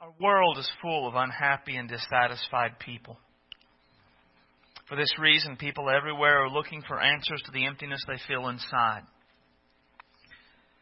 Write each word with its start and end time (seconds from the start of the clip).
Our 0.00 0.14
world 0.18 0.56
is 0.56 0.70
full 0.80 1.06
of 1.06 1.14
unhappy 1.14 1.76
and 1.76 1.86
dissatisfied 1.86 2.78
people. 2.78 3.18
For 4.88 4.96
this 4.96 5.12
reason, 5.18 5.56
people 5.56 5.90
everywhere 5.90 6.42
are 6.42 6.48
looking 6.48 6.82
for 6.88 6.98
answers 6.98 7.42
to 7.44 7.52
the 7.52 7.66
emptiness 7.66 8.02
they 8.08 8.16
feel 8.26 8.48
inside. 8.48 9.02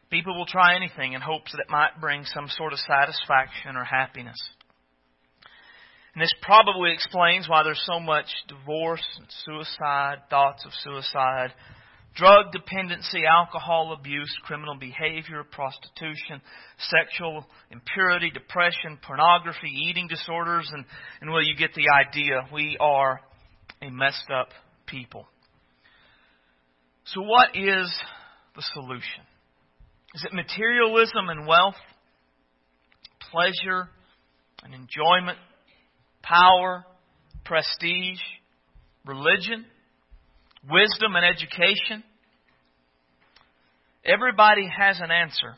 People 0.09 0.37
will 0.37 0.45
try 0.45 0.73
anything 0.77 1.13
in 1.13 1.21
hopes 1.21 1.51
that 1.51 1.59
it 1.59 1.69
might 1.69 1.99
bring 1.99 2.23
some 2.23 2.47
sort 2.47 2.71
of 2.71 2.79
satisfaction 2.79 3.75
or 3.75 3.83
happiness. 3.83 4.37
And 6.13 6.23
this 6.23 6.33
probably 6.41 6.93
explains 6.93 7.49
why 7.49 7.63
there's 7.63 7.83
so 7.85 7.99
much 7.99 8.27
divorce 8.47 9.05
and 9.17 9.27
suicide, 9.45 10.19
thoughts 10.29 10.65
of 10.65 10.71
suicide, 10.81 11.53
drug 12.15 12.51
dependency, 12.51 13.21
alcohol 13.25 13.95
abuse, 13.97 14.33
criminal 14.43 14.75
behavior, 14.75 15.43
prostitution, 15.51 16.41
sexual 16.77 17.45
impurity, 17.71 18.31
depression, 18.31 18.99
pornography, 19.05 19.69
eating 19.87 20.07
disorders, 20.07 20.69
and, 20.73 20.85
and 21.21 21.31
well, 21.31 21.43
you 21.43 21.55
get 21.55 21.73
the 21.73 21.89
idea. 21.89 22.41
We 22.53 22.77
are 22.79 23.21
a 23.81 23.89
messed 23.89 24.29
up 24.33 24.49
people. 24.85 25.25
So, 27.05 27.21
what 27.21 27.55
is 27.55 27.91
the 28.55 28.63
solution? 28.73 29.23
Is 30.13 30.25
it 30.25 30.33
materialism 30.33 31.29
and 31.29 31.47
wealth, 31.47 31.75
pleasure 33.31 33.89
and 34.63 34.73
enjoyment, 34.73 35.37
power, 36.21 36.85
prestige, 37.45 38.19
religion, 39.05 39.65
wisdom 40.63 41.15
and 41.15 41.25
education? 41.25 42.03
Everybody 44.05 44.67
has 44.67 44.99
an 44.99 45.11
answer. 45.11 45.55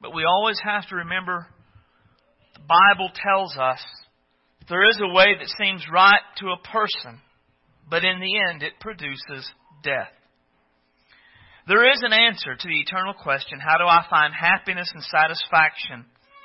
But 0.00 0.14
we 0.14 0.24
always 0.24 0.58
have 0.62 0.88
to 0.88 0.96
remember 0.96 1.46
the 2.54 2.60
Bible 2.60 3.10
tells 3.14 3.56
us 3.56 3.80
there 4.68 4.88
is 4.88 4.98
a 5.00 5.14
way 5.14 5.34
that 5.38 5.48
seems 5.58 5.84
right 5.92 6.20
to 6.38 6.48
a 6.48 6.68
person, 6.68 7.20
but 7.88 8.04
in 8.04 8.20
the 8.20 8.38
end 8.50 8.62
it 8.62 8.80
produces 8.80 9.48
death. 9.82 10.12
There 11.66 11.90
is 11.90 12.02
an 12.02 12.12
answer 12.12 12.54
to 12.54 12.68
the 12.68 12.80
eternal 12.80 13.14
question 13.14 13.58
how 13.58 13.78
do 13.78 13.84
I 13.84 14.04
find 14.10 14.34
happiness 14.34 14.90
and 14.94 15.02
satisfaction 15.04 16.04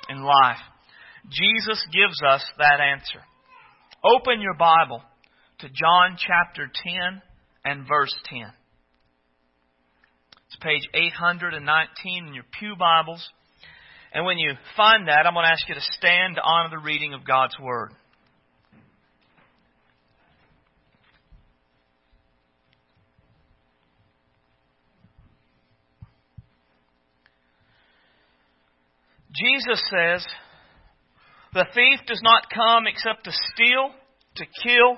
in 0.10 0.24
life? 0.24 0.64
Jesus 1.30 1.84
gives 1.92 2.22
us 2.26 2.44
that 2.58 2.80
answer. 2.80 3.20
Open 4.04 4.40
your 4.40 4.56
Bible 4.56 5.02
to 5.60 5.68
John 5.68 6.18
chapter 6.18 6.72
10 6.72 7.22
and 7.66 7.88
verse 7.88 8.14
10. 8.26 8.52
It's 10.48 10.58
page 10.62 10.88
819 10.94 12.28
in 12.28 12.34
your 12.34 12.44
Pew 12.60 12.76
Bibles. 12.78 13.28
And 14.14 14.26
when 14.26 14.38
you 14.38 14.54
find 14.76 15.08
that, 15.08 15.28
I'm 15.28 15.34
going 15.34 15.46
to 15.46 15.52
ask 15.52 15.68
you 15.70 15.76
to 15.76 15.82
stand 15.82 16.36
to 16.36 16.42
honor 16.42 16.70
the 16.70 16.80
reading 16.80 17.14
of 17.14 17.26
God's 17.26 17.56
Word. 17.60 17.92
Jesus 29.40 29.82
says, 29.90 30.26
The 31.54 31.66
thief 31.74 32.00
does 32.08 32.22
not 32.24 32.50
come 32.54 32.88
except 32.88 33.26
to 33.26 33.32
steal, 33.54 33.92
to 34.36 34.46
kill, 34.64 34.98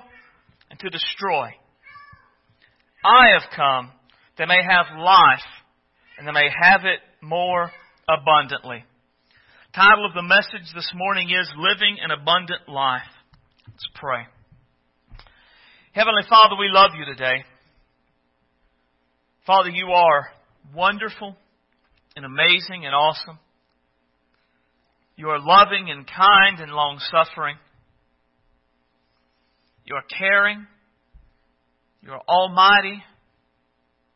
and 0.70 0.78
to 0.80 0.88
destroy. 0.88 1.50
I 3.04 3.32
have 3.32 3.50
come 3.54 3.90
that 4.38 4.46
they 4.46 4.46
may 4.46 4.62
have 4.62 4.98
life, 4.98 5.44
and 6.18 6.26
they 6.26 6.32
may 6.32 6.48
have 6.48 6.84
it 6.84 7.00
more 7.20 7.70
abundantly. 8.08 8.84
Title 9.74 10.06
of 10.06 10.14
the 10.14 10.22
message 10.22 10.72
this 10.74 10.90
morning 10.94 11.28
is 11.30 11.50
Living 11.56 11.96
an 12.02 12.10
Abundant 12.10 12.68
Life. 12.68 13.02
Let's 13.66 13.88
pray. 13.94 14.22
Heavenly 15.92 16.22
Father, 16.28 16.54
we 16.58 16.68
love 16.70 16.92
you 16.96 17.04
today. 17.04 17.44
Father, 19.46 19.70
you 19.70 19.86
are 19.88 20.28
wonderful 20.74 21.36
and 22.14 22.24
amazing 22.24 22.86
and 22.86 22.94
awesome. 22.94 23.38
You 25.16 25.28
are 25.28 25.40
loving 25.40 25.90
and 25.90 26.06
kind 26.06 26.60
and 26.60 26.72
long 26.72 27.00
suffering. 27.10 27.56
You 29.84 29.96
are 29.96 30.04
caring. 30.18 30.66
You 32.02 32.12
are 32.12 32.22
almighty. 32.28 33.02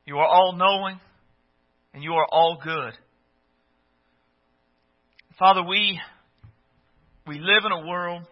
You 0.04 0.16
are 0.18 0.26
all 0.26 0.54
knowing. 0.56 1.00
And 1.94 2.02
you 2.02 2.12
are 2.12 2.26
all 2.30 2.58
good. 2.62 2.92
Father, 5.38 5.62
we, 5.62 5.98
we 7.26 7.38
live 7.38 7.64
in 7.64 7.72
a 7.72 7.86
world 7.86 8.22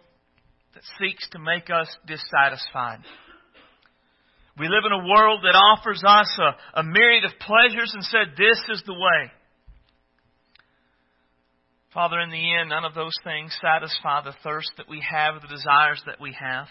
that 0.75 0.83
seeks 0.99 1.29
to 1.31 1.39
make 1.39 1.71
us 1.71 1.89
dissatisfied. 2.07 3.01
We 4.59 4.67
live 4.69 4.85
in 4.87 4.93
a 4.93 5.09
world 5.09 5.41
that 5.43 5.57
offers 5.57 6.03
us 6.07 6.39
a, 6.39 6.81
a 6.81 6.83
myriad 6.83 7.25
of 7.25 7.33
pleasures 7.41 7.93
and 7.95 8.05
said, 8.05 8.37
This 8.37 8.59
is 8.71 8.83
the 8.87 8.95
way. 8.95 9.31
Father, 11.93 12.21
in 12.21 12.31
the 12.31 12.55
end, 12.55 12.71
none 12.71 12.85
of 12.85 12.95
those 12.95 13.15
things 13.23 13.57
satisfy 13.61 14.23
the 14.25 14.35
thirst 14.43 14.71
that 14.77 14.89
we 14.89 15.03
have, 15.09 15.41
the 15.41 15.49
desires 15.49 16.03
that 16.07 16.21
we 16.21 16.37
have. 16.39 16.67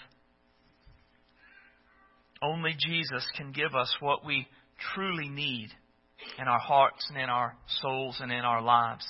Only 2.44 2.76
Jesus 2.78 3.26
can 3.38 3.54
give 3.54 3.74
us 3.74 3.96
what 4.02 4.26
we 4.26 4.48
truly 4.94 5.30
need 5.30 5.70
in 6.38 6.48
our 6.48 6.59
hearts 6.59 7.06
and 7.09 7.18
in 7.18 7.30
our 7.30 7.56
souls 7.81 8.18
and 8.20 8.31
in 8.31 8.42
our 8.42 8.62
lives. 8.62 9.06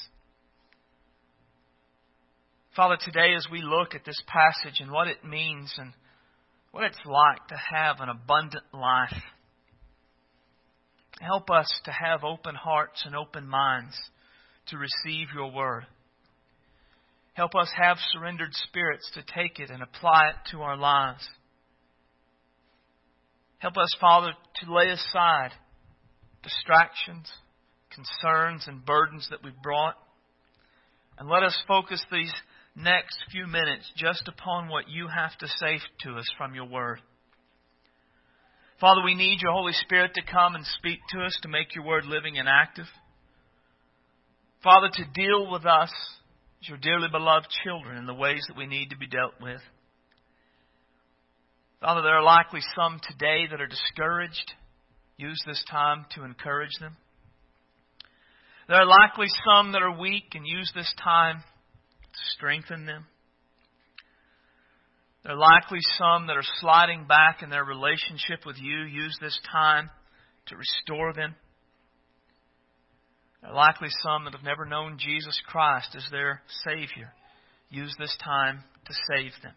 Father, 2.76 2.98
today 3.04 3.34
as 3.36 3.48
we 3.52 3.62
look 3.62 3.96
at 3.96 4.06
this 4.06 4.22
passage 4.28 4.80
and 4.80 4.92
what 4.92 5.08
it 5.08 5.24
means 5.24 5.74
and 5.78 5.94
what 6.72 6.84
it's 6.84 7.00
like 7.06 7.48
to 7.48 7.56
have 7.56 8.00
an 8.00 8.10
abundant 8.10 8.64
life, 8.74 9.22
help 11.20 11.50
us 11.50 11.72
to 11.86 11.92
have 11.92 12.24
open 12.24 12.56
hearts 12.56 13.04
and 13.06 13.16
open 13.16 13.48
minds 13.48 13.96
to 14.68 14.78
receive 14.78 15.28
your 15.34 15.52
word. 15.52 15.86
Help 17.34 17.56
us 17.56 17.70
have 17.80 17.98
surrendered 18.12 18.54
spirits 18.54 19.10
to 19.16 19.24
take 19.34 19.60
it 19.60 19.72
and 19.72 19.82
apply 19.82 20.30
it 20.30 20.36
to 20.52 20.62
our 20.62 20.78
lives. 20.78 21.28
Help 23.64 23.78
us, 23.78 23.96
Father, 24.02 24.34
to 24.60 24.74
lay 24.74 24.90
aside 24.90 25.52
distractions, 26.44 27.32
concerns, 27.96 28.66
and 28.68 28.86
burdens 28.86 29.26
that 29.32 29.42
we've 29.42 29.62
brought. 29.64 29.96
And 31.18 31.30
let 31.30 31.44
us 31.44 31.58
focus 31.66 32.04
these 32.12 32.34
next 32.76 33.18
few 33.32 33.48
minutes 33.48 33.90
just 33.96 34.28
upon 34.28 34.68
what 34.68 34.90
you 34.90 35.08
have 35.08 35.38
to 35.38 35.48
say 35.48 35.80
to 36.02 36.18
us 36.18 36.30
from 36.38 36.54
your 36.54 36.66
word. 36.66 37.00
Father, 38.82 39.02
we 39.02 39.16
need 39.16 39.40
your 39.42 39.54
Holy 39.54 39.72
Spirit 39.72 40.12
to 40.16 40.30
come 40.30 40.56
and 40.56 40.66
speak 40.66 41.00
to 41.12 41.22
us, 41.22 41.40
to 41.44 41.48
make 41.48 41.74
your 41.74 41.86
word 41.86 42.04
living 42.06 42.38
and 42.38 42.50
active. 42.50 42.88
Father, 44.62 44.90
to 44.92 45.06
deal 45.14 45.50
with 45.50 45.66
us 45.66 45.92
as 46.62 46.68
your 46.68 46.80
dearly 46.80 47.08
beloved 47.10 47.48
children 47.64 47.98
in 47.98 48.08
the 48.08 48.14
ways 48.14 48.44
that 48.50 48.58
we 48.58 48.66
need 48.66 48.90
to 48.90 48.98
be 48.98 49.08
dealt 49.08 49.36
with. 49.42 49.62
Father, 51.84 52.02
there 52.02 52.16
are 52.16 52.24
likely 52.24 52.62
some 52.78 53.02
today 53.10 53.46
that 53.52 53.60
are 53.60 53.68
discouraged. 53.68 54.54
Use 55.18 55.38
this 55.46 55.62
time 55.70 56.06
to 56.16 56.24
encourage 56.24 56.72
them. 56.80 56.96
There 58.70 58.78
are 58.78 58.86
likely 58.86 59.28
some 59.46 59.74
that 59.74 59.82
are 59.82 60.00
weak 60.00 60.34
and 60.34 60.48
use 60.48 60.72
this 60.74 60.94
time 61.04 61.40
to 61.44 62.20
strengthen 62.38 62.86
them. 62.86 63.06
There 65.26 65.34
are 65.34 65.38
likely 65.38 65.80
some 65.98 66.28
that 66.28 66.38
are 66.38 66.50
sliding 66.62 67.06
back 67.06 67.44
in 67.44 67.50
their 67.50 67.66
relationship 67.66 68.46
with 68.46 68.56
you. 68.62 68.84
Use 68.84 69.18
this 69.20 69.38
time 69.52 69.90
to 70.46 70.56
restore 70.56 71.12
them. 71.12 71.36
There 73.42 73.52
are 73.52 73.56
likely 73.56 73.90
some 74.02 74.24
that 74.24 74.34
have 74.34 74.46
never 74.46 74.64
known 74.64 74.98
Jesus 74.98 75.38
Christ 75.48 75.98
as 75.98 76.08
their 76.12 76.44
Savior. 76.64 77.12
Use 77.70 77.94
this 78.00 78.16
time 78.24 78.64
to 78.86 78.94
save 79.12 79.34
them. 79.44 79.54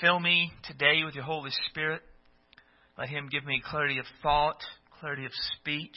Fill 0.00 0.18
me 0.18 0.52
today 0.66 1.02
with 1.04 1.14
your 1.14 1.24
Holy 1.24 1.50
Spirit. 1.68 2.02
Let 2.98 3.08
Him 3.08 3.28
give 3.30 3.44
me 3.44 3.62
clarity 3.64 3.98
of 3.98 4.06
thought, 4.22 4.58
clarity 5.00 5.24
of 5.24 5.32
speech, 5.58 5.96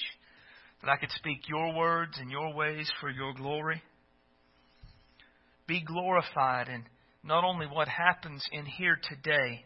that 0.81 0.89
I 0.89 0.97
could 0.97 1.11
speak 1.11 1.47
your 1.47 1.73
words 1.73 2.17
and 2.19 2.29
your 2.29 2.53
ways 2.53 2.91
for 2.99 3.09
your 3.09 3.33
glory. 3.33 3.81
Be 5.67 5.81
glorified 5.81 6.67
in 6.67 6.85
not 7.23 7.43
only 7.43 7.65
what 7.65 7.87
happens 7.87 8.45
in 8.51 8.65
here 8.65 8.99
today, 9.01 9.65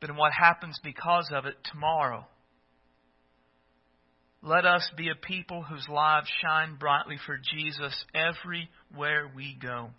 but 0.00 0.10
in 0.10 0.16
what 0.16 0.32
happens 0.32 0.80
because 0.82 1.30
of 1.32 1.46
it 1.46 1.56
tomorrow. 1.70 2.26
Let 4.42 4.66
us 4.66 4.90
be 4.96 5.08
a 5.08 5.14
people 5.14 5.62
whose 5.62 5.88
lives 5.88 6.28
shine 6.42 6.76
brightly 6.76 7.16
for 7.24 7.38
Jesus 7.38 8.04
everywhere 8.14 9.30
we 9.34 9.56
go. 9.60 9.90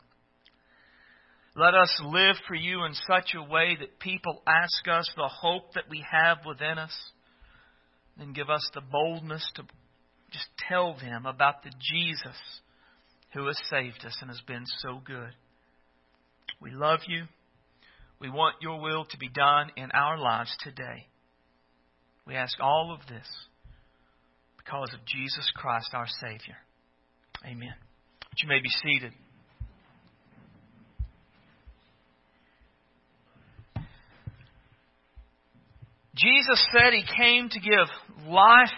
Let 1.56 1.74
us 1.74 2.02
live 2.04 2.36
for 2.48 2.56
you 2.56 2.84
in 2.84 2.94
such 3.08 3.34
a 3.34 3.42
way 3.42 3.78
that 3.80 4.00
people 4.00 4.42
ask 4.46 4.88
us 4.90 5.10
the 5.16 5.30
hope 5.30 5.74
that 5.76 5.90
we 5.90 6.04
have 6.12 6.40
within 6.46 6.78
us. 6.78 6.96
And 8.20 8.36
give 8.36 8.50
us 8.50 8.70
the 8.74 8.82
boldness 8.82 9.50
to 9.56 9.64
just 10.32 10.48
tell 10.70 10.96
them 10.96 11.26
about 11.26 11.64
the 11.64 11.72
Jesus 11.72 12.38
who 13.34 13.48
has 13.48 13.58
saved 13.70 14.06
us 14.06 14.18
and 14.22 14.30
has 14.30 14.42
been 14.48 14.66
so 14.80 15.02
good. 15.06 15.32
We 16.62 16.72
love 16.72 17.02
you. 17.08 17.24
We 18.20 18.30
want 18.30 18.56
your 18.62 18.80
will 18.82 19.06
to 19.06 19.18
be 19.18 19.30
done 19.30 19.72
in 19.76 19.92
our 19.92 20.18
lives 20.18 20.56
today. 20.62 21.08
We 22.26 22.36
ask 22.36 22.58
all 22.62 22.98
of 22.98 23.06
this 23.08 23.28
because 24.58 24.94
of 24.94 25.06
Jesus 25.06 25.50
Christ, 25.56 25.90
our 25.94 26.08
Savior. 26.22 26.56
Amen. 27.46 27.76
But 28.22 28.42
you 28.42 28.50
may 28.50 28.60
be 28.60 28.70
seated. 28.84 29.14
Jesus 36.16 36.66
said 36.72 36.94
he 36.94 37.04
came 37.18 37.50
to 37.50 37.60
give 37.60 38.28
life, 38.28 38.70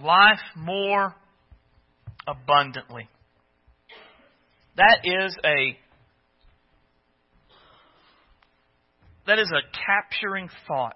life 0.00 0.40
more 0.56 1.14
abundantly. 2.26 3.08
That 4.76 5.00
is 5.04 5.36
a 5.44 5.78
that 9.26 9.38
is 9.40 9.50
a 9.50 9.62
capturing 9.86 10.48
thought. 10.68 10.94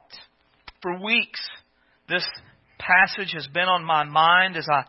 For 0.83 1.03
weeks, 1.03 1.41
this 2.09 2.27
passage 2.79 3.33
has 3.35 3.47
been 3.53 3.69
on 3.69 3.85
my 3.85 4.05
mind 4.05 4.57
as 4.57 4.67
I 4.71 4.85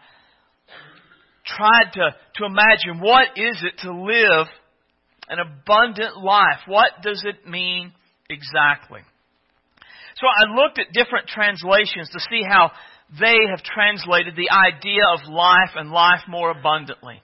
tried 1.46 1.92
to, 1.94 2.16
to 2.36 2.46
imagine 2.46 3.02
what 3.02 3.30
is 3.36 3.64
it 3.64 3.80
to 3.82 3.92
live 3.92 4.48
an 5.28 5.40
abundant 5.40 6.18
life? 6.18 6.60
What 6.68 6.92
does 7.02 7.24
it 7.26 7.50
mean 7.50 7.94
exactly? 8.30 9.02
So 10.22 10.28
I 10.30 10.54
looked 10.54 10.78
at 10.78 10.94
different 10.94 11.28
translations 11.28 12.10
to 12.14 12.20
see 12.30 12.44
how 12.48 12.72
they 13.20 13.36
have 13.50 13.64
translated 13.64 14.36
the 14.36 14.54
idea 14.54 15.02
of 15.18 15.28
life 15.28 15.74
and 15.76 15.90
life 15.90 16.22
more 16.30 16.52
abundantly. 16.52 17.22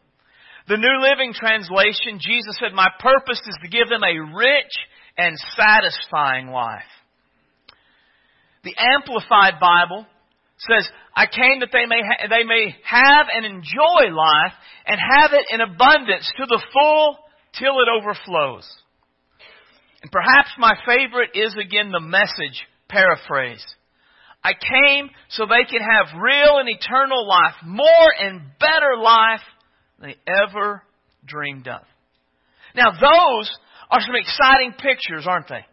The 0.68 0.78
New 0.78 1.00
Living 1.00 1.32
Translation, 1.32 2.20
Jesus 2.20 2.58
said, 2.60 2.74
My 2.74 2.90
purpose 3.00 3.40
is 3.40 3.58
to 3.62 3.70
give 3.70 3.88
them 3.88 4.04
a 4.04 4.36
rich 4.36 4.74
and 5.16 5.38
satisfying 5.56 6.48
life. 6.48 6.90
The 8.64 8.76
Amplified 8.78 9.62
Bible 9.62 10.06
says, 10.58 10.90
I 11.16 11.28
came 11.28 11.62
that 11.62 11.70
they 11.72 11.86
may, 11.86 12.02
ha- 12.02 12.28
they 12.28 12.44
may 12.44 12.76
have 12.84 13.28
and 13.32 13.46
enjoy 13.46 14.12
life 14.12 14.54
and 14.88 15.00
have 15.00 15.32
it 15.34 15.46
in 15.52 15.62
abundance 15.62 16.30
to 16.38 16.46
the 16.48 16.62
full 16.74 17.18
till 17.58 17.78
it 17.80 17.88
overflows. 17.88 18.68
And 20.02 20.12
perhaps 20.12 20.50
my 20.58 20.74
favorite 20.86 21.32
is 21.36 21.56
again 21.56 21.92
the 21.92 22.02
message 22.02 22.66
paraphrase. 22.90 23.66
I 24.44 24.54
came 24.54 25.10
so 25.30 25.46
they 25.46 25.70
can 25.70 25.82
have 25.82 26.22
real 26.22 26.60
and 26.60 26.70
eternal 26.70 27.28
life, 27.28 27.56
more 27.66 28.10
and 28.20 28.42
better 28.60 28.98
life 29.02 29.42
than 30.00 30.10
they 30.10 30.34
ever 30.46 30.84
dreamed 31.26 31.68
of. 31.68 31.82
Now 32.76 32.92
those 32.92 33.52
are 33.90 34.02
some 34.02 34.16
exciting 34.16 34.74
pictures, 34.74 35.26
aren't 35.28 35.50
they? 35.50 35.66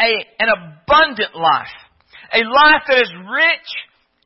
A, 0.00 0.26
an 0.38 0.48
abundant 0.48 1.34
life. 1.34 1.66
A 2.32 2.38
life 2.38 2.82
that 2.88 3.02
is 3.02 3.12
rich 3.30 3.70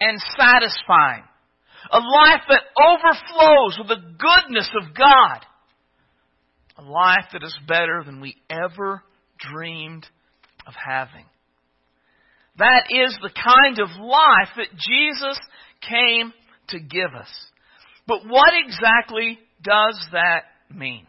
and 0.00 0.20
satisfying. 0.38 1.24
A 1.90 1.98
life 1.98 2.42
that 2.48 2.62
overflows 2.80 3.78
with 3.78 3.88
the 3.88 4.16
goodness 4.18 4.70
of 4.80 4.94
God. 4.94 5.44
A 6.78 6.82
life 6.82 7.26
that 7.32 7.42
is 7.42 7.58
better 7.66 8.02
than 8.04 8.20
we 8.20 8.36
ever 8.50 9.02
dreamed 9.38 10.06
of 10.66 10.74
having. 10.74 11.24
That 12.58 12.84
is 12.88 13.16
the 13.20 13.30
kind 13.30 13.78
of 13.78 13.88
life 14.00 14.48
that 14.56 14.72
Jesus 14.72 15.38
came 15.82 16.32
to 16.68 16.80
give 16.80 17.14
us. 17.14 17.28
But 18.06 18.26
what 18.26 18.52
exactly 18.64 19.38
does 19.62 19.98
that 20.12 20.44
mean? 20.74 21.06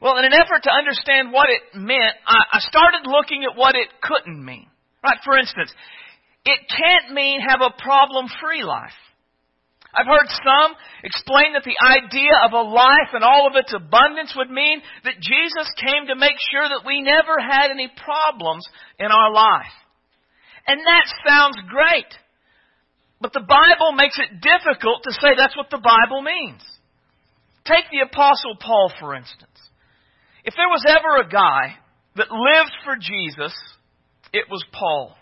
Well, 0.00 0.18
in 0.18 0.24
an 0.24 0.32
effort 0.34 0.64
to 0.64 0.72
understand 0.72 1.30
what 1.30 1.48
it 1.48 1.78
meant, 1.78 2.14
I, 2.26 2.58
started 2.58 3.06
looking 3.06 3.44
at 3.44 3.56
what 3.56 3.76
it 3.76 3.86
couldn't 4.02 4.44
mean. 4.44 4.66
Right? 5.04 5.18
For 5.24 5.38
instance, 5.38 5.72
it 6.44 6.58
can't 6.66 7.14
mean 7.14 7.40
have 7.40 7.60
a 7.60 7.70
problem 7.80 8.26
free 8.42 8.64
life. 8.64 8.98
I've 9.94 10.06
heard 10.06 10.26
some 10.26 10.72
explain 11.04 11.52
that 11.52 11.68
the 11.68 11.76
idea 11.78 12.32
of 12.42 12.52
a 12.52 12.66
life 12.66 13.12
and 13.12 13.22
all 13.22 13.46
of 13.46 13.54
its 13.54 13.74
abundance 13.76 14.32
would 14.34 14.50
mean 14.50 14.80
that 15.04 15.20
Jesus 15.20 15.68
came 15.76 16.08
to 16.08 16.16
make 16.16 16.40
sure 16.50 16.66
that 16.66 16.86
we 16.86 17.02
never 17.02 17.38
had 17.38 17.70
any 17.70 17.92
problems 17.92 18.66
in 18.98 19.06
our 19.06 19.30
life. 19.30 19.70
And 20.66 20.80
that 20.80 21.06
sounds 21.26 21.56
great. 21.68 22.08
But 23.20 23.32
the 23.32 23.46
Bible 23.46 23.92
makes 23.92 24.18
it 24.18 24.40
difficult 24.40 25.04
to 25.04 25.12
say 25.12 25.34
that's 25.36 25.56
what 25.56 25.70
the 25.70 25.82
Bible 25.82 26.22
means. 26.22 26.62
Take 27.64 27.84
the 27.90 28.06
Apostle 28.06 28.56
Paul, 28.60 28.92
for 28.98 29.14
instance. 29.14 29.48
If 30.44 30.54
there 30.56 30.68
was 30.68 30.84
ever 30.88 31.22
a 31.22 31.28
guy 31.28 31.76
that 32.16 32.30
lived 32.30 32.72
for 32.84 32.96
Jesus, 32.96 33.54
it 34.32 34.46
was 34.50 34.64
Paul. 34.72 35.14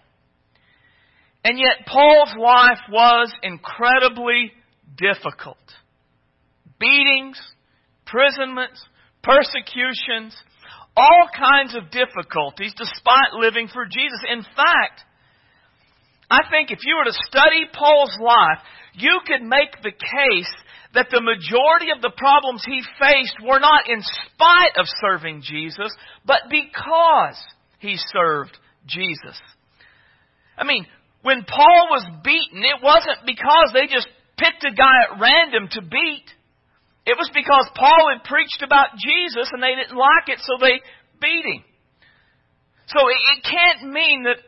And 1.45 1.59
yet, 1.59 1.87
Paul's 1.87 2.35
life 2.39 2.81
was 2.91 3.33
incredibly 3.43 4.53
difficult. 4.97 5.57
Beatings, 6.79 7.41
imprisonments, 8.07 8.83
persecutions, 9.23 10.37
all 10.97 11.29
kinds 11.37 11.75
of 11.77 11.91
difficulties 11.91 12.75
despite 12.77 13.33
living 13.39 13.69
for 13.69 13.85
Jesus. 13.85 14.21
In 14.31 14.43
fact, 14.43 15.05
I 16.31 16.43
think 16.49 16.71
if 16.71 16.79
you 16.85 16.97
were 16.97 17.11
to 17.11 17.27
study 17.27 17.67
Paul's 17.73 18.17
life, 18.23 18.63
you 18.95 19.19
could 19.27 19.43
make 19.43 19.83
the 19.83 19.91
case 19.91 20.53
that 20.95 21.09
the 21.11 21.23
majority 21.23 21.91
of 21.95 22.03
the 22.03 22.15
problems 22.17 22.63
he 22.65 22.83
faced 22.99 23.37
were 23.43 23.59
not 23.59 23.89
in 23.89 24.03
spite 24.03 24.79
of 24.79 24.87
serving 25.01 25.43
Jesus, 25.43 25.91
but 26.25 26.43
because 26.51 27.39
he 27.79 27.97
served 28.13 28.57
Jesus. 28.87 29.39
I 30.57 30.65
mean, 30.65 30.87
when 31.23 31.45
Paul 31.45 31.89
was 31.91 32.07
beaten, 32.25 32.63
it 32.63 32.83
wasn't 32.83 33.27
because 33.27 33.71
they 33.75 33.87
just 33.87 34.09
picked 34.39 34.65
a 34.65 34.75
guy 34.75 35.11
at 35.11 35.21
random 35.21 35.69
to 35.73 35.83
beat. 35.83 36.27
It 37.07 37.17
was 37.19 37.31
because 37.35 37.67
Paul 37.75 38.11
had 38.13 38.25
preached 38.25 38.63
about 38.63 38.95
Jesus 38.99 39.51
and 39.53 39.63
they 39.63 39.75
didn't 39.75 39.99
like 39.99 40.29
it, 40.29 40.39
so 40.43 40.59
they 40.61 40.81
beat 41.21 41.45
him. 41.45 41.65
So 42.87 42.99
it 43.07 43.45
can't 43.45 43.93
mean 43.93 44.25
that 44.25 44.43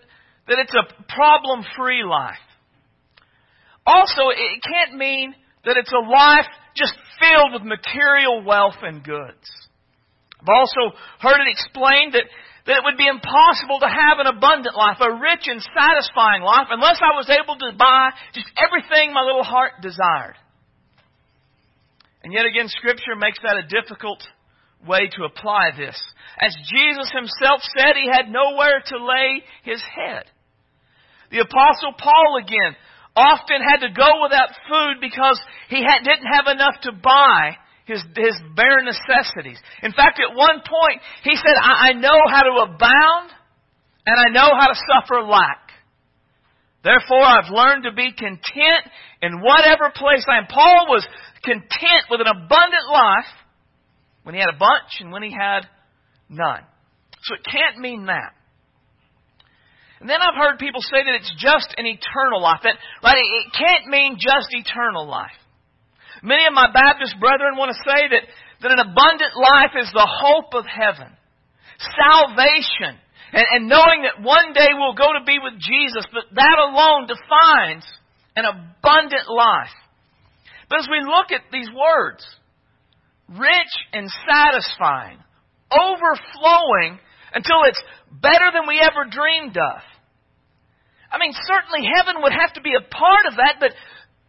that 0.48 0.58
it's 0.58 0.74
a 0.74 0.86
problem 1.12 1.64
free 1.76 2.02
life. 2.04 2.42
Also, 3.86 4.30
it 4.30 4.62
can't 4.62 4.98
mean 4.98 5.34
that 5.64 5.76
it's 5.76 5.92
a 5.92 6.10
life 6.10 6.46
just 6.74 6.94
filled 7.20 7.52
with 7.54 7.62
material 7.62 8.42
wealth 8.44 8.78
and 8.82 9.02
goods. 9.02 9.46
I've 10.40 10.50
also 10.50 10.96
heard 11.20 11.38
it 11.38 11.50
explained 11.50 12.14
that, 12.14 12.26
that 12.66 12.78
it 12.78 12.84
would 12.84 12.98
be 12.98 13.06
impossible 13.06 13.78
to 13.78 13.90
have 13.90 14.18
an 14.18 14.26
abundant 14.26 14.74
life, 14.74 14.98
a 14.98 15.14
rich 15.14 15.46
and 15.46 15.62
satisfying 15.62 16.42
life, 16.42 16.66
unless 16.70 16.98
I 16.98 17.14
was 17.14 17.30
able 17.30 17.54
to 17.58 17.78
buy 17.78 18.10
just 18.34 18.50
everything 18.58 19.14
my 19.14 19.22
little 19.22 19.46
heart 19.46 19.78
desired. 19.82 20.34
And 22.24 22.32
yet 22.32 22.46
again, 22.46 22.68
Scripture 22.68 23.14
makes 23.18 23.38
that 23.42 23.58
a 23.58 23.66
difficult 23.66 24.22
way 24.86 25.10
to 25.14 25.24
apply 25.24 25.74
this. 25.76 25.98
As 26.38 26.54
Jesus 26.70 27.10
himself 27.14 27.62
said, 27.76 27.94
he 27.94 28.10
had 28.10 28.30
nowhere 28.30 28.82
to 28.86 28.96
lay 28.98 29.42
his 29.62 29.82
head. 29.82 30.24
The 31.32 31.40
apostle 31.40 31.96
Paul 31.96 32.44
again 32.44 32.76
often 33.16 33.60
had 33.64 33.80
to 33.88 33.90
go 33.92 34.22
without 34.22 34.52
food 34.68 35.00
because 35.00 35.40
he 35.68 35.80
had, 35.80 36.04
didn't 36.04 36.28
have 36.28 36.46
enough 36.52 36.76
to 36.82 36.92
buy 36.92 37.56
his, 37.84 38.04
his 38.16 38.36
bare 38.54 38.84
necessities. 38.84 39.58
In 39.82 39.92
fact, 39.92 40.20
at 40.20 40.36
one 40.36 40.60
point, 40.60 41.00
he 41.24 41.34
said, 41.34 41.56
I, 41.56 41.88
I 41.88 41.92
know 41.94 42.20
how 42.28 42.42
to 42.42 42.72
abound 42.72 43.32
and 44.04 44.16
I 44.20 44.28
know 44.28 44.52
how 44.54 44.68
to 44.68 44.76
suffer 44.76 45.22
lack. 45.22 45.72
Therefore, 46.84 47.22
I've 47.22 47.50
learned 47.50 47.84
to 47.84 47.92
be 47.92 48.12
content 48.12 48.84
in 49.22 49.40
whatever 49.40 49.90
place 49.94 50.26
I 50.28 50.38
am. 50.38 50.46
Paul 50.48 50.86
was 50.88 51.06
content 51.44 52.10
with 52.10 52.20
an 52.20 52.26
abundant 52.26 52.86
life 52.92 53.32
when 54.24 54.34
he 54.34 54.40
had 54.40 54.50
a 54.50 54.58
bunch 54.58 55.00
and 55.00 55.12
when 55.12 55.22
he 55.22 55.32
had 55.32 55.66
none. 56.28 56.62
So 57.22 57.34
it 57.34 57.40
can't 57.50 57.78
mean 57.78 58.06
that. 58.06 58.34
And 60.02 60.10
then 60.10 60.18
I've 60.18 60.34
heard 60.34 60.58
people 60.58 60.82
say 60.82 60.98
that 60.98 61.14
it's 61.14 61.30
just 61.38 61.70
an 61.78 61.86
eternal 61.86 62.42
life. 62.42 62.66
That 62.66 62.74
right, 63.06 63.22
it 63.22 63.54
can't 63.54 63.86
mean 63.86 64.18
just 64.18 64.50
eternal 64.50 65.06
life. 65.06 65.38
Many 66.26 66.42
of 66.42 66.52
my 66.58 66.74
Baptist 66.74 67.14
brethren 67.22 67.54
want 67.54 67.70
to 67.70 67.78
say 67.86 68.10
that, 68.10 68.26
that 68.66 68.74
an 68.74 68.82
abundant 68.82 69.30
life 69.38 69.78
is 69.78 69.86
the 69.94 70.02
hope 70.02 70.58
of 70.58 70.66
heaven, 70.66 71.06
salvation, 71.78 72.98
and, 73.30 73.46
and 73.46 73.62
knowing 73.70 74.02
that 74.02 74.18
one 74.26 74.50
day 74.50 74.74
we'll 74.74 74.98
go 74.98 75.14
to 75.14 75.22
be 75.22 75.38
with 75.38 75.54
Jesus, 75.62 76.02
but 76.10 76.26
that 76.34 76.58
alone 76.58 77.06
defines 77.06 77.86
an 78.34 78.42
abundant 78.42 79.30
life. 79.30 79.70
But 80.66 80.82
as 80.82 80.90
we 80.90 80.98
look 80.98 81.30
at 81.30 81.46
these 81.54 81.70
words, 81.70 82.26
rich 83.30 83.74
and 83.94 84.10
satisfying, 84.26 85.22
overflowing 85.70 86.98
until 87.30 87.62
it's 87.70 87.82
better 88.10 88.50
than 88.50 88.66
we 88.66 88.82
ever 88.82 89.06
dreamed 89.06 89.54
of. 89.54 89.91
I 91.12 91.18
mean, 91.18 91.34
certainly 91.46 91.86
heaven 91.94 92.22
would 92.22 92.32
have 92.32 92.54
to 92.54 92.62
be 92.62 92.72
a 92.74 92.80
part 92.80 93.26
of 93.28 93.36
that, 93.36 93.56
but 93.60 93.72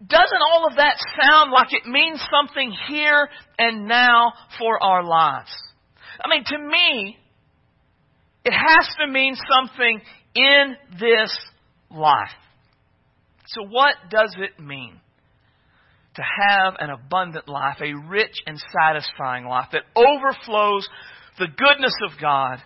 doesn't 0.06 0.42
all 0.52 0.68
of 0.68 0.76
that 0.76 0.98
sound 1.22 1.52
like 1.52 1.72
it 1.72 1.86
means 1.86 2.22
something 2.30 2.74
here 2.90 3.30
and 3.58 3.88
now 3.88 4.34
for 4.60 4.84
our 4.84 5.04
lives? 5.04 5.52
I 6.24 6.30
mean, 6.30 6.44
to 6.46 6.58
me, 6.58 7.18
it 8.44 8.52
has 8.52 8.88
to 9.00 9.12
mean 9.12 9.36
something 9.50 10.02
in 10.36 10.76
this 11.00 11.38
life. 11.90 12.36
So, 13.48 13.64
what 13.64 13.96
does 14.10 14.36
it 14.38 14.62
mean 14.62 15.00
to 16.16 16.22
have 16.22 16.76
an 16.80 16.90
abundant 16.90 17.48
life, 17.48 17.78
a 17.82 17.94
rich 18.08 18.36
and 18.46 18.62
satisfying 18.82 19.46
life 19.46 19.70
that 19.72 19.84
overflows 19.96 20.88
the 21.40 21.48
goodness 21.48 21.94
of 22.10 22.20
God 22.20 22.58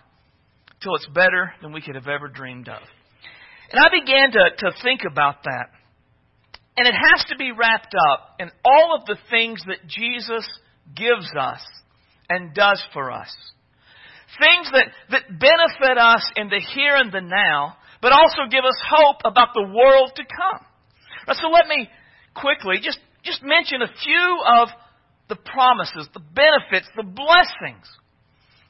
till 0.82 0.94
it's 0.96 1.08
better 1.14 1.52
than 1.62 1.72
we 1.72 1.80
could 1.80 1.94
have 1.94 2.08
ever 2.08 2.28
dreamed 2.28 2.68
of? 2.68 2.82
And 3.70 3.80
I 3.80 3.88
began 4.00 4.32
to, 4.32 4.50
to 4.58 4.82
think 4.82 5.02
about 5.10 5.44
that. 5.44 5.70
And 6.76 6.86
it 6.86 6.94
has 6.94 7.24
to 7.30 7.36
be 7.36 7.50
wrapped 7.52 7.94
up 8.12 8.36
in 8.38 8.50
all 8.64 8.96
of 8.98 9.06
the 9.06 9.16
things 9.30 9.62
that 9.66 9.88
Jesus 9.88 10.48
gives 10.94 11.28
us 11.38 11.60
and 12.30 12.54
does 12.54 12.82
for 12.92 13.10
us. 13.10 13.34
Things 14.38 14.70
that, 14.72 14.88
that 15.10 15.22
benefit 15.28 15.98
us 15.98 16.22
in 16.36 16.48
the 16.48 16.60
here 16.74 16.94
and 16.94 17.10
the 17.10 17.20
now, 17.20 17.76
but 18.00 18.12
also 18.12 18.48
give 18.50 18.64
us 18.64 18.78
hope 18.88 19.16
about 19.24 19.48
the 19.54 19.66
world 19.74 20.12
to 20.16 20.22
come. 20.22 20.64
So 21.34 21.48
let 21.48 21.66
me 21.66 21.88
quickly 22.34 22.76
just, 22.80 22.98
just 23.24 23.42
mention 23.42 23.82
a 23.82 23.88
few 24.04 24.42
of 24.60 24.68
the 25.28 25.36
promises, 25.36 26.08
the 26.14 26.20
benefits, 26.20 26.88
the 26.96 27.02
blessings 27.02 27.86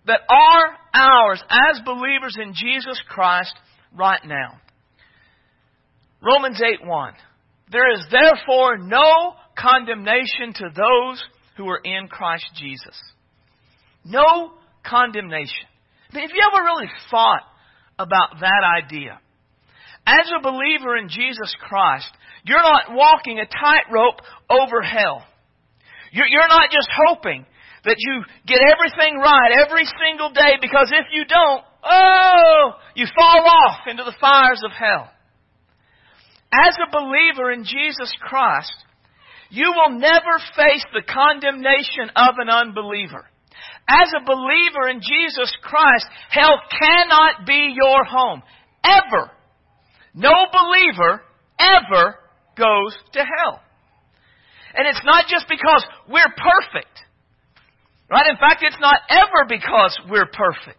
that 0.06 0.20
are 0.28 0.76
ours 0.94 1.42
as 1.50 1.80
believers 1.84 2.36
in 2.40 2.54
Jesus 2.54 3.00
Christ 3.08 3.54
right 3.94 4.24
now. 4.24 4.60
Romans 6.22 6.60
8 6.60 6.86
1. 6.86 7.14
There 7.70 7.92
is 7.92 8.04
therefore 8.10 8.78
no 8.78 9.34
condemnation 9.56 10.52
to 10.54 10.70
those 10.74 11.22
who 11.56 11.68
are 11.68 11.80
in 11.82 12.08
Christ 12.08 12.46
Jesus. 12.56 12.96
No 14.04 14.52
condemnation. 14.84 15.66
I 16.10 16.16
mean, 16.16 16.28
have 16.28 16.34
you 16.34 16.42
ever 16.52 16.64
really 16.64 16.88
thought 17.10 17.42
about 17.98 18.40
that 18.40 18.84
idea? 18.84 19.20
As 20.06 20.30
a 20.34 20.42
believer 20.42 20.96
in 20.96 21.08
Jesus 21.10 21.54
Christ, 21.60 22.08
you're 22.44 22.62
not 22.62 22.94
walking 22.94 23.38
a 23.38 23.44
tightrope 23.44 24.22
over 24.48 24.80
hell. 24.80 25.22
You're 26.12 26.48
not 26.48 26.70
just 26.70 26.88
hoping 27.06 27.44
that 27.84 27.96
you 27.98 28.24
get 28.46 28.60
everything 28.62 29.18
right 29.18 29.52
every 29.66 29.84
single 29.84 30.30
day 30.30 30.56
because 30.60 30.90
if 30.92 31.06
you 31.12 31.24
don't, 31.26 31.62
oh, 31.84 32.72
you 32.94 33.06
fall 33.14 33.44
off 33.46 33.86
into 33.86 34.04
the 34.04 34.14
fires 34.18 34.62
of 34.64 34.72
hell. 34.72 35.10
As 36.52 36.74
a 36.76 36.90
believer 36.90 37.52
in 37.52 37.64
Jesus 37.64 38.12
Christ, 38.20 38.72
you 39.50 39.72
will 39.74 39.98
never 39.98 40.38
face 40.56 40.84
the 40.92 41.02
condemnation 41.02 42.10
of 42.16 42.34
an 42.38 42.48
unbeliever. 42.48 43.24
As 43.88 44.08
a 44.16 44.24
believer 44.24 44.88
in 44.88 45.00
Jesus 45.00 45.56
Christ, 45.62 46.06
hell 46.30 46.60
cannot 46.70 47.46
be 47.46 47.74
your 47.74 48.04
home. 48.04 48.42
Ever. 48.84 49.30
No 50.14 50.32
believer 50.52 51.22
ever 51.58 52.14
goes 52.56 52.96
to 53.12 53.20
hell. 53.20 53.60
And 54.74 54.86
it's 54.86 55.04
not 55.04 55.26
just 55.28 55.46
because 55.48 55.84
we're 56.08 56.34
perfect. 56.36 56.92
Right? 58.10 58.26
In 58.30 58.36
fact, 58.36 58.62
it's 58.62 58.80
not 58.80 58.96
ever 59.10 59.46
because 59.48 59.98
we're 60.10 60.26
perfect. 60.26 60.78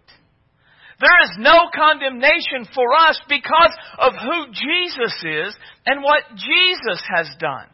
There 0.99 1.23
is 1.23 1.31
no 1.39 1.69
condemnation 1.73 2.67
for 2.75 2.93
us 3.07 3.19
because 3.29 3.73
of 3.99 4.13
who 4.13 4.51
Jesus 4.51 5.15
is 5.23 5.55
and 5.85 6.03
what 6.03 6.23
Jesus 6.35 7.01
has 7.15 7.27
done. 7.39 7.67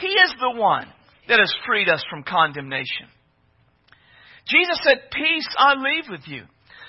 He 0.00 0.08
is 0.08 0.34
the 0.40 0.58
one 0.58 0.88
that 1.28 1.38
has 1.38 1.54
freed 1.66 1.88
us 1.88 2.02
from 2.08 2.24
condemnation. 2.24 3.08
Jesus 4.48 4.80
said, 4.82 5.10
Peace 5.12 5.48
I 5.58 5.74
leave 5.74 6.04
with 6.10 6.26
you. 6.26 6.44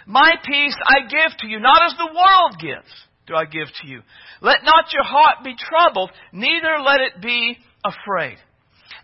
My 0.06 0.34
peace 0.46 0.76
I 0.88 1.08
give 1.08 1.38
to 1.40 1.48
you, 1.48 1.60
not 1.60 1.84
as 1.84 1.98
the 1.98 2.14
world 2.14 2.60
gives, 2.60 2.92
do 3.28 3.34
I 3.36 3.46
give 3.46 3.68
to 3.82 3.88
you. 3.88 4.02
Let 4.42 4.64
not 4.64 4.94
your 4.94 5.04
heart 5.04 5.44
be 5.44 5.56
troubled, 5.58 6.12
neither 6.32 6.78
let 6.86 7.02
it 7.02 7.22
be 7.22 7.58
afraid. 7.84 8.38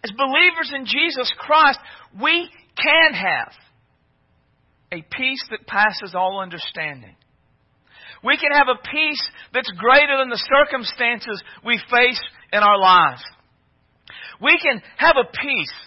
As 0.04 0.12
believers 0.12 0.72
in 0.76 0.86
Jesus 0.86 1.32
Christ, 1.38 1.80
we 2.22 2.50
can 2.78 3.14
have 3.14 3.54
a 4.92 5.02
peace 5.02 5.44
that 5.50 5.66
passes 5.66 6.14
all 6.16 6.42
understanding. 6.42 7.16
We 8.24 8.38
can 8.38 8.52
have 8.52 8.68
a 8.68 8.78
peace 8.78 9.24
that's 9.54 9.72
greater 9.80 10.18
than 10.20 10.30
the 10.30 10.44
circumstances 10.52 11.42
we 11.66 11.80
face 11.90 12.22
in 12.52 12.60
our 12.60 12.78
lives. 12.78 13.24
We 14.42 14.60
can 14.62 14.82
have 14.98 15.16
a 15.16 15.32
peace 15.32 15.78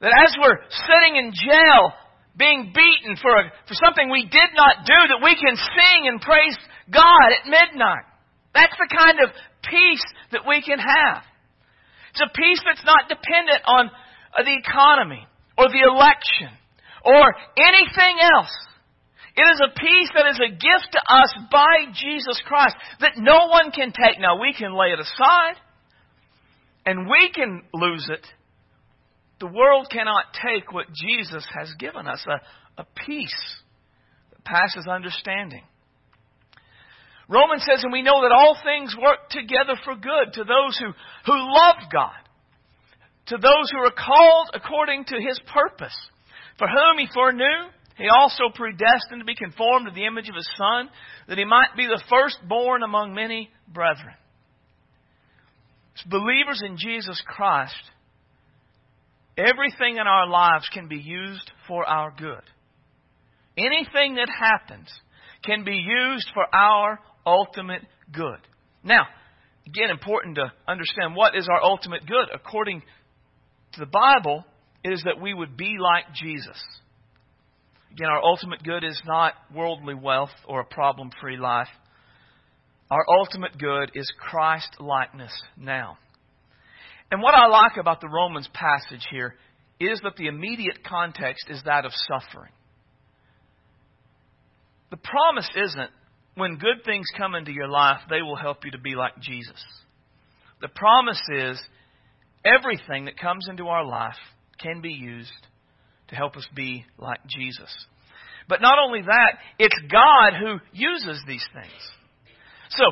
that 0.00 0.16
as 0.26 0.34
we're 0.40 0.58
sitting 0.70 1.16
in 1.16 1.32
jail, 1.32 1.92
being 2.36 2.72
beaten 2.74 3.16
for, 3.20 3.30
a, 3.30 3.52
for 3.68 3.74
something 3.78 4.10
we 4.10 4.26
did 4.26 4.50
not 4.56 4.86
do, 4.86 4.98
that 5.14 5.22
we 5.22 5.36
can 5.36 5.54
sing 5.54 6.08
and 6.08 6.20
praise 6.20 6.56
God 6.90 7.28
at 7.30 7.46
midnight. 7.46 8.08
That's 8.54 8.74
the 8.74 8.90
kind 8.90 9.18
of 9.22 9.30
peace 9.62 10.06
that 10.32 10.42
we 10.48 10.62
can 10.62 10.78
have. 10.78 11.22
It's 12.10 12.22
a 12.22 12.32
peace 12.34 12.62
that's 12.66 12.84
not 12.84 13.08
dependent 13.08 13.62
on 13.66 13.90
the 14.38 14.56
economy 14.58 15.26
or 15.58 15.68
the 15.68 15.82
election 15.86 16.50
or 17.04 17.34
anything 17.56 18.16
else. 18.20 18.52
It 19.36 19.42
is 19.42 19.60
a 19.60 19.74
peace 19.78 20.10
that 20.14 20.26
is 20.30 20.38
a 20.38 20.50
gift 20.50 20.92
to 20.92 21.00
us 21.12 21.34
by 21.50 21.92
Jesus 21.92 22.40
Christ 22.46 22.76
that 23.00 23.16
no 23.16 23.48
one 23.48 23.72
can 23.72 23.92
take. 23.92 24.20
Now, 24.20 24.40
we 24.40 24.54
can 24.56 24.78
lay 24.78 24.92
it 24.92 25.00
aside 25.00 25.56
and 26.86 27.08
we 27.08 27.30
can 27.34 27.62
lose 27.74 28.08
it. 28.10 28.24
The 29.40 29.46
world 29.48 29.88
cannot 29.90 30.26
take 30.34 30.72
what 30.72 30.86
Jesus 30.94 31.44
has 31.58 31.72
given 31.78 32.06
us 32.06 32.24
a, 32.28 32.82
a 32.82 32.86
peace 33.06 33.56
that 34.30 34.44
passes 34.44 34.86
understanding. 34.86 35.62
Romans 37.28 37.64
says, 37.68 37.82
and 37.82 37.92
we 37.92 38.02
know 38.02 38.22
that 38.22 38.32
all 38.32 38.56
things 38.62 38.94
work 39.00 39.30
together 39.30 39.74
for 39.84 39.94
good 39.96 40.34
to 40.34 40.44
those 40.44 40.78
who, 40.78 40.92
who 41.26 41.36
love 41.36 41.90
God, 41.90 42.20
to 43.26 43.36
those 43.36 43.70
who 43.72 43.78
are 43.78 43.90
called 43.90 44.50
according 44.54 45.06
to 45.06 45.16
his 45.16 45.40
purpose. 45.52 45.96
For 46.58 46.68
whom 46.68 46.98
he 46.98 47.08
foreknew, 47.12 47.70
he 47.96 48.08
also 48.08 48.44
predestined 48.54 49.20
to 49.20 49.24
be 49.24 49.34
conformed 49.34 49.86
to 49.86 49.92
the 49.92 50.06
image 50.06 50.28
of 50.28 50.34
his 50.34 50.48
Son, 50.56 50.88
that 51.28 51.38
he 51.38 51.44
might 51.44 51.76
be 51.76 51.86
the 51.86 52.02
firstborn 52.08 52.82
among 52.82 53.14
many 53.14 53.50
brethren. 53.72 54.14
As 55.96 56.10
believers 56.10 56.60
in 56.64 56.76
Jesus 56.76 57.22
Christ, 57.26 57.74
everything 59.36 59.96
in 59.96 60.06
our 60.06 60.28
lives 60.28 60.68
can 60.72 60.88
be 60.88 60.98
used 60.98 61.50
for 61.68 61.84
our 61.88 62.12
good. 62.16 62.42
Anything 63.56 64.16
that 64.16 64.28
happens 64.28 64.88
can 65.44 65.64
be 65.64 65.76
used 65.76 66.28
for 66.34 66.44
our 66.52 66.98
ultimate 67.24 67.82
good. 68.12 68.38
Now, 68.82 69.06
again, 69.66 69.90
important 69.90 70.36
to 70.36 70.52
understand 70.66 71.14
what 71.14 71.36
is 71.36 71.48
our 71.48 71.62
ultimate 71.62 72.06
good. 72.06 72.26
According 72.34 72.82
to 73.74 73.80
the 73.80 73.86
Bible, 73.86 74.44
it 74.84 74.92
is 74.92 75.02
that 75.04 75.20
we 75.20 75.32
would 75.32 75.56
be 75.56 75.76
like 75.80 76.04
Jesus. 76.14 76.62
Again, 77.90 78.08
our 78.08 78.22
ultimate 78.22 78.62
good 78.62 78.84
is 78.84 79.00
not 79.06 79.32
worldly 79.54 79.94
wealth 79.94 80.34
or 80.46 80.60
a 80.60 80.64
problem 80.64 81.10
free 81.20 81.38
life. 81.38 81.68
Our 82.90 83.04
ultimate 83.08 83.56
good 83.58 83.92
is 83.94 84.12
Christ 84.18 84.76
likeness 84.78 85.32
now. 85.56 85.96
And 87.10 87.22
what 87.22 87.34
I 87.34 87.46
like 87.46 87.76
about 87.78 88.00
the 88.00 88.08
Romans 88.08 88.48
passage 88.52 89.06
here 89.10 89.36
is 89.80 90.00
that 90.02 90.16
the 90.16 90.26
immediate 90.26 90.84
context 90.86 91.46
is 91.48 91.62
that 91.64 91.84
of 91.84 91.92
suffering. 92.08 92.52
The 94.90 94.96
promise 94.98 95.48
isn't 95.56 95.90
when 96.34 96.56
good 96.58 96.84
things 96.84 97.06
come 97.16 97.34
into 97.34 97.52
your 97.52 97.68
life, 97.68 98.00
they 98.10 98.22
will 98.22 98.36
help 98.36 98.64
you 98.64 98.72
to 98.72 98.78
be 98.78 98.96
like 98.96 99.18
Jesus. 99.20 99.62
The 100.60 100.68
promise 100.68 101.22
is 101.32 101.60
everything 102.44 103.06
that 103.06 103.18
comes 103.18 103.46
into 103.48 103.68
our 103.68 103.84
life 103.84 104.16
can 104.58 104.80
be 104.80 104.92
used 104.92 105.30
to 106.08 106.16
help 106.16 106.36
us 106.36 106.46
be 106.54 106.84
like 106.98 107.20
Jesus. 107.26 107.72
But 108.48 108.60
not 108.60 108.78
only 108.84 109.02
that, 109.02 109.38
it's 109.58 109.78
God 109.90 110.38
who 110.38 110.58
uses 110.72 111.22
these 111.26 111.46
things. 111.52 111.72
So, 112.70 112.84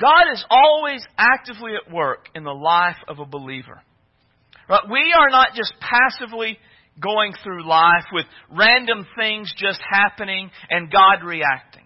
God 0.00 0.32
is 0.32 0.44
always 0.50 1.04
actively 1.18 1.72
at 1.74 1.92
work 1.92 2.26
in 2.34 2.44
the 2.44 2.52
life 2.52 2.96
of 3.08 3.18
a 3.18 3.26
believer. 3.26 3.82
Right? 4.68 4.82
We 4.90 5.14
are 5.18 5.30
not 5.30 5.48
just 5.54 5.74
passively 5.80 6.58
going 7.00 7.32
through 7.42 7.66
life 7.66 8.04
with 8.12 8.26
random 8.50 9.06
things 9.18 9.52
just 9.56 9.80
happening 9.90 10.50
and 10.70 10.90
God 10.90 11.24
reacting. 11.24 11.84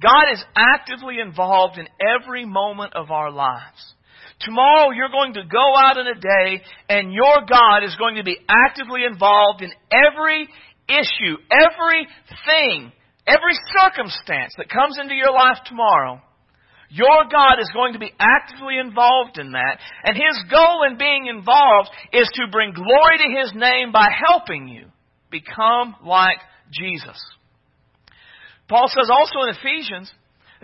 God 0.00 0.32
is 0.32 0.44
actively 0.54 1.16
involved 1.20 1.78
in 1.78 1.88
every 2.16 2.44
moment 2.44 2.94
of 2.94 3.10
our 3.10 3.30
lives. 3.30 3.94
Tomorrow 4.40 4.90
you're 4.92 5.10
going 5.10 5.34
to 5.34 5.42
go 5.42 5.76
out 5.76 5.98
in 5.98 6.06
a 6.06 6.14
day 6.14 6.62
and 6.88 7.12
your 7.12 7.42
God 7.48 7.82
is 7.84 7.96
going 7.96 8.16
to 8.16 8.24
be 8.24 8.38
actively 8.48 9.04
involved 9.04 9.62
in 9.62 9.72
every 9.90 10.48
issue, 10.88 11.36
every 11.50 12.06
thing, 12.46 12.92
every 13.26 13.56
circumstance 13.76 14.54
that 14.56 14.70
comes 14.70 14.96
into 14.98 15.14
your 15.14 15.32
life 15.32 15.58
tomorrow. 15.66 16.22
Your 16.90 17.28
God 17.30 17.60
is 17.60 17.70
going 17.74 17.92
to 17.92 17.98
be 17.98 18.12
actively 18.18 18.78
involved 18.78 19.38
in 19.38 19.52
that, 19.52 19.78
and 20.04 20.16
His 20.16 20.42
goal 20.50 20.86
in 20.88 20.96
being 20.96 21.26
involved 21.26 21.90
is 22.14 22.30
to 22.34 22.50
bring 22.50 22.72
glory 22.72 23.18
to 23.18 23.40
His 23.42 23.52
name 23.54 23.92
by 23.92 24.08
helping 24.26 24.68
you 24.68 24.86
become 25.30 25.96
like 26.02 26.38
Jesus. 26.72 27.22
Paul 28.68 28.88
says 28.88 29.10
also 29.10 29.48
in 29.48 29.54
Ephesians 29.56 30.10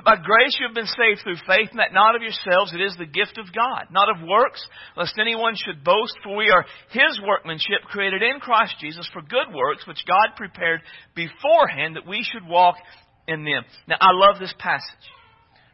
by 0.02 0.16
grace 0.16 0.56
you 0.58 0.66
have 0.66 0.74
been 0.74 0.90
saved 0.90 1.22
through 1.22 1.38
faith, 1.46 1.70
and 1.70 1.78
that 1.78 1.92
not 1.92 2.16
of 2.16 2.22
yourselves, 2.22 2.74
it 2.74 2.80
is 2.80 2.96
the 2.98 3.06
gift 3.06 3.38
of 3.38 3.54
God, 3.54 3.86
not 3.92 4.10
of 4.10 4.26
works, 4.26 4.64
lest 4.96 5.14
anyone 5.20 5.54
should 5.54 5.84
boast, 5.84 6.18
for 6.24 6.34
we 6.34 6.50
are 6.50 6.66
His 6.90 7.20
workmanship, 7.22 7.86
created 7.86 8.22
in 8.22 8.40
Christ 8.40 8.74
Jesus 8.80 9.08
for 9.12 9.22
good 9.22 9.54
works, 9.54 9.86
which 9.86 10.02
God 10.06 10.34
prepared 10.36 10.80
beforehand 11.14 11.94
that 11.94 12.08
we 12.08 12.26
should 12.26 12.46
walk 12.48 12.76
in 13.28 13.44
them. 13.44 13.62
Now, 13.86 13.96
I 14.00 14.10
love 14.12 14.40
this 14.40 14.54
passage. 14.58 15.06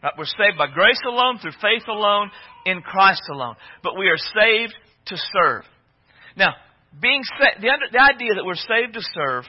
Right? 0.03 0.13
We're 0.19 0.27
saved 0.27 0.59
by 0.59 0.69
grace 0.69 1.01
alone, 1.07 1.39
through 1.39 1.57
faith 1.61 1.89
alone, 1.89 2.31
in 2.67 2.83
Christ 2.83 3.23
alone. 3.33 3.57
But 3.83 3.99
we 3.99 4.09
are 4.09 4.19
saved 4.19 4.75
to 5.07 5.17
serve. 5.17 5.65
Now, 6.37 6.55
being 7.01 7.23
sa- 7.39 7.61
the, 7.61 7.71
the 7.93 8.01
idea 8.01 8.35
that 8.35 8.45
we're 8.45 8.55
saved 8.55 8.95
to 8.95 9.03
serve, 9.15 9.45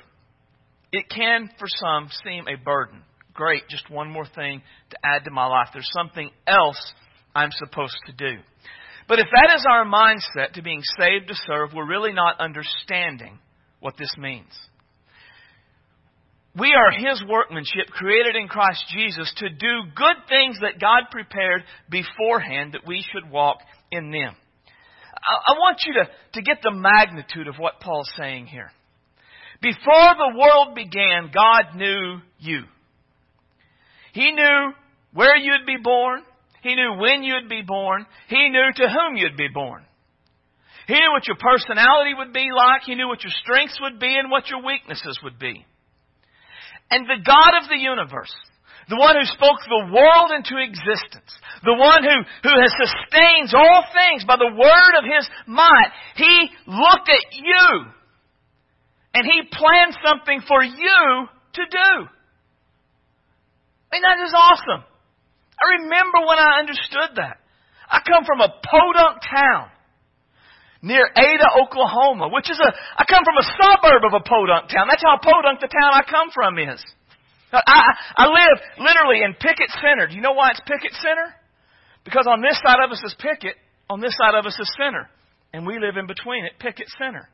it 0.92 1.10
can, 1.10 1.50
for 1.60 1.68
some, 1.68 2.10
seem 2.24 2.46
a 2.48 2.56
burden. 2.56 3.04
Great, 3.41 3.67
just 3.69 3.89
one 3.89 4.12
more 4.12 4.27
thing 4.36 4.62
to 4.91 4.98
add 5.03 5.24
to 5.24 5.31
my 5.31 5.48
life. 5.48 5.69
There's 5.74 5.89
something 5.98 6.29
else 6.45 6.93
I'm 7.33 7.50
supposed 7.53 7.98
to 8.05 8.12
do. 8.12 8.38
But 9.07 9.17
if 9.17 9.25
that 9.33 9.55
is 9.55 9.65
our 9.67 9.83
mindset 9.83 10.53
to 10.53 10.62
being 10.62 10.83
saved 11.00 11.27
to 11.29 11.33
serve, 11.48 11.71
we're 11.74 11.89
really 11.89 12.13
not 12.13 12.39
understanding 12.39 13.39
what 13.79 13.95
this 13.98 14.13
means. 14.15 14.51
We 16.55 16.75
are 16.75 16.91
His 16.91 17.24
workmanship 17.27 17.88
created 17.89 18.36
in 18.36 18.48
Christ 18.48 18.86
Jesus 18.95 19.33
to 19.38 19.50
do 19.50 19.89
good 19.95 20.17
things 20.29 20.57
that 20.62 20.79
God 20.79 21.10
prepared 21.10 21.63
beforehand 21.89 22.74
that 22.74 22.86
we 22.86 23.03
should 23.12 23.31
walk 23.31 23.57
in 23.91 24.12
them. 24.12 24.36
I, 25.48 25.53
want 25.53 25.79
you 25.88 25.95
to, 25.95 26.10
to 26.33 26.41
get 26.43 26.57
the 26.62 26.75
magnitude 26.75 27.48
of 27.48 27.55
what 27.57 27.79
Paul's 27.79 28.12
saying 28.15 28.45
here. 28.45 28.69
Before 29.63 30.13
the 30.15 30.38
world 30.38 30.75
began, 30.75 31.31
God 31.33 31.75
knew 31.75 32.19
you. 32.38 32.65
He 34.13 34.32
knew 34.32 34.74
where 35.13 35.36
you'd 35.38 35.65
be 35.65 35.77
born. 35.82 36.24
He 36.62 36.75
knew 36.75 36.98
when 37.00 37.24
you'd 37.24 37.50
be 37.50 37.63
born. 37.65 38.06
He 38.27 38.50
knew 38.50 38.70
to 38.75 38.89
whom 38.89 39.18
you'd 39.18 39.38
be 39.38 39.50
born. 39.53 39.84
He 40.88 40.94
knew 40.94 41.12
what 41.13 41.27
your 41.27 41.38
personality 41.38 42.13
would 42.18 42.34
be 42.34 42.50
like. 42.56 42.84
He 42.86 42.96
knew 42.96 43.08
what 43.08 43.24
your 43.24 43.34
strengths 43.41 43.80
would 43.82 44.00
be 44.00 44.15
and 44.18 44.30
what 44.30 44.50
your 44.50 44.63
weaknesses 44.63 45.20
would 45.24 45.39
be. 45.39 45.65
And 46.89 47.06
the 47.06 47.24
God 47.24 47.63
of 47.63 47.70
the 47.70 47.80
universe, 47.80 48.34
the 48.89 49.00
one 49.00 49.15
who 49.15 49.24
spoke 49.24 49.63
the 49.63 49.94
world 49.94 50.36
into 50.36 50.60
existence, 50.60 51.32
the 51.63 51.80
one 51.80 52.03
who, 52.03 52.18
who 52.44 52.56
has 52.60 52.74
sustains 52.75 53.53
all 53.56 53.84
things 53.96 54.25
by 54.27 54.36
the 54.36 54.51
word 54.51 54.94
of 55.00 55.06
his 55.08 55.24
might, 55.48 55.91
he 56.15 56.50
looked 56.68 57.08
at 57.08 57.25
you 57.32 57.88
and 59.13 59.24
he 59.24 59.48
planned 59.56 59.96
something 60.03 60.41
for 60.48 60.63
you 60.63 61.27
to 61.53 61.63
do. 61.63 62.08
I 63.91 63.95
mean, 64.00 64.03
that 64.07 64.24
is 64.24 64.31
awesome. 64.31 64.88
I 65.60 65.83
remember 65.83 66.24
when 66.24 66.39
I 66.39 66.63
understood 66.63 67.19
that. 67.19 67.43
I 67.91 68.00
come 68.07 68.24
from 68.24 68.39
a 68.39 68.48
podunk 68.63 69.19
town 69.19 69.67
near 70.81 71.03
Ada, 71.12 71.48
Oklahoma, 71.60 72.31
which 72.31 72.50
is 72.50 72.57
a, 72.57 72.69
I 72.71 73.03
come 73.03 73.27
from 73.27 73.36
a 73.36 73.45
suburb 73.60 74.01
of 74.07 74.15
a 74.15 74.24
podunk 74.24 74.71
town. 74.71 74.88
That's 74.88 75.03
how 75.03 75.19
podunk 75.19 75.60
the 75.60 75.67
town 75.67 75.91
I 75.91 76.07
come 76.07 76.31
from 76.33 76.57
is. 76.57 76.79
I, 77.51 77.83
I 78.15 78.25
live 78.31 78.57
literally 78.79 79.27
in 79.27 79.36
Pickett 79.36 79.69
Center. 79.83 80.07
Do 80.07 80.15
you 80.15 80.24
know 80.24 80.33
why 80.33 80.55
it's 80.55 80.63
Pickett 80.63 80.95
Center? 81.03 81.36
Because 82.07 82.25
on 82.25 82.41
this 82.41 82.57
side 82.63 82.79
of 82.79 82.89
us 82.89 83.03
is 83.03 83.13
Pickett, 83.19 83.60
on 83.89 84.00
this 84.00 84.15
side 84.15 84.39
of 84.39 84.45
us 84.45 84.57
is 84.57 84.72
Center. 84.79 85.11
And 85.51 85.68
we 85.68 85.75
live 85.75 86.00
in 86.00 86.07
between 86.07 86.48
at 86.48 86.57
Pickett 86.63 86.87
Center. 86.98 87.27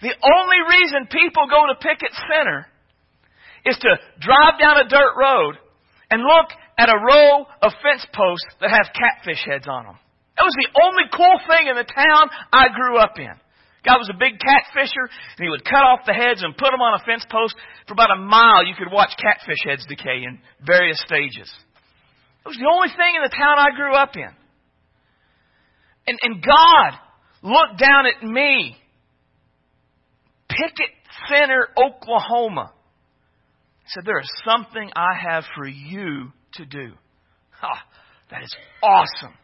The 0.00 0.14
only 0.14 0.60
reason 0.70 1.10
people 1.10 1.50
go 1.50 1.66
to 1.66 1.74
Pickett 1.74 2.14
Center 2.30 2.70
is 3.66 3.76
to 3.78 3.90
drive 4.22 4.62
down 4.62 4.78
a 4.78 4.88
dirt 4.88 5.14
road 5.18 5.58
and 6.12 6.20
look 6.20 6.52
at 6.76 6.92
a 6.92 6.98
row 7.00 7.48
of 7.64 7.72
fence 7.80 8.04
posts 8.12 8.52
that 8.60 8.68
have 8.68 8.92
catfish 8.92 9.40
heads 9.48 9.64
on 9.64 9.88
them. 9.88 9.96
That 10.36 10.44
was 10.44 10.56
the 10.60 10.72
only 10.76 11.08
cool 11.08 11.40
thing 11.48 11.72
in 11.72 11.76
the 11.76 11.88
town 11.88 12.28
I 12.52 12.68
grew 12.68 13.00
up 13.00 13.16
in. 13.16 13.32
Guy 13.84 13.96
was 13.96 14.12
a 14.12 14.18
big 14.20 14.38
catfisher, 14.38 15.08
and 15.08 15.42
he 15.42 15.48
would 15.48 15.64
cut 15.64 15.82
off 15.82 16.06
the 16.06 16.12
heads 16.12 16.44
and 16.44 16.56
put 16.56 16.70
them 16.70 16.84
on 16.84 17.00
a 17.00 17.04
fence 17.04 17.24
post. 17.32 17.56
For 17.88 17.94
about 17.94 18.14
a 18.14 18.20
mile, 18.20 18.64
you 18.64 18.76
could 18.78 18.92
watch 18.92 19.10
catfish 19.18 19.58
heads 19.64 19.84
decay 19.88 20.22
in 20.22 20.38
various 20.64 21.00
stages. 21.00 21.50
It 22.44 22.48
was 22.48 22.60
the 22.60 22.70
only 22.70 22.92
thing 22.92 23.16
in 23.16 23.22
the 23.24 23.34
town 23.34 23.58
I 23.58 23.74
grew 23.74 23.94
up 23.94 24.14
in. 24.14 24.30
And, 26.06 26.18
and 26.22 26.44
God 26.44 26.90
looked 27.42 27.80
down 27.80 28.06
at 28.06 28.22
me, 28.22 28.76
Pickett 30.48 30.94
Center, 31.28 31.68
Oklahoma, 31.76 32.72
said, 33.88 34.04
There 34.04 34.20
is 34.20 34.30
something 34.44 34.90
I 34.94 35.14
have 35.30 35.44
for 35.56 35.66
you 35.66 36.32
to 36.54 36.64
do. 36.64 36.92
Ah, 37.62 37.82
that 38.30 38.42
is 38.42 38.54
awesome. 38.82 39.34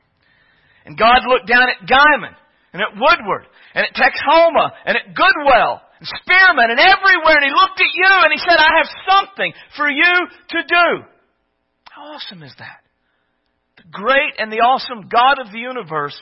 And 0.85 0.99
God 0.99 1.23
looked 1.29 1.47
down 1.47 1.69
at 1.69 1.87
Guymon 1.87 2.35
and 2.73 2.83
at 2.83 2.97
Woodward 2.97 3.47
and 3.75 3.85
at 3.85 3.95
Texhoma 3.95 4.73
and 4.87 4.97
at 4.97 5.15
Goodwell 5.15 5.83
and 6.01 6.09
Spearman 6.09 6.71
and 6.71 6.81
everywhere 6.81 7.37
and 7.37 7.45
He 7.45 7.51
looked 7.51 7.81
at 7.81 7.93
you 7.95 8.13
and 8.25 8.33
He 8.33 8.39
said, 8.39 8.59
I 8.59 8.79
have 8.79 8.91
something 9.09 9.53
for 9.77 9.89
you 9.89 10.15
to 10.51 10.59
do. 10.67 11.05
How 11.91 12.15
awesome 12.15 12.43
is 12.43 12.55
that? 12.59 12.81
The 13.77 13.85
great 13.91 14.35
and 14.39 14.51
the 14.51 14.61
awesome 14.67 15.09
God 15.09 15.39
of 15.45 15.53
the 15.53 15.59
universe 15.59 16.19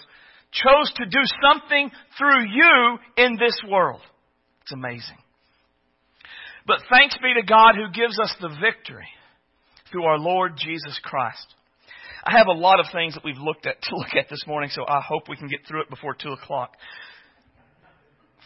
chose 0.53 0.93
to 0.97 1.07
do 1.07 1.23
something 1.43 1.91
through 2.19 2.45
you 2.49 2.99
in 3.17 3.37
this 3.39 3.57
world. 3.69 4.01
It's 4.63 4.73
amazing. 4.73 5.19
But 6.67 6.81
thanks 6.91 7.17
be 7.23 7.33
to 7.35 7.47
God 7.47 7.77
who 7.77 7.93
gives 7.93 8.19
us 8.19 8.35
the 8.41 8.49
victory 8.61 9.07
through 9.91 10.05
our 10.05 10.19
Lord 10.19 10.55
Jesus 10.57 10.99
Christ. 11.03 11.47
I 12.25 12.37
have 12.37 12.49
a 12.49 12.59
lot 12.59 12.81
of 12.81 12.87
things 12.93 13.15
that 13.15 13.25
we've 13.25 13.39
looked 13.39 13.67
at 13.67 13.81
to 13.83 13.97
look 13.97 14.15
at 14.19 14.29
this 14.29 14.45
morning, 14.47 14.71
so 14.73 14.85
I 14.87 15.01
hope 15.01 15.29
we 15.29 15.37
can 15.37 15.49
get 15.49 15.61
through 15.67 15.83
it 15.83 15.91
before 15.91 16.15
2 16.15 16.31
o'clock. 16.31 16.73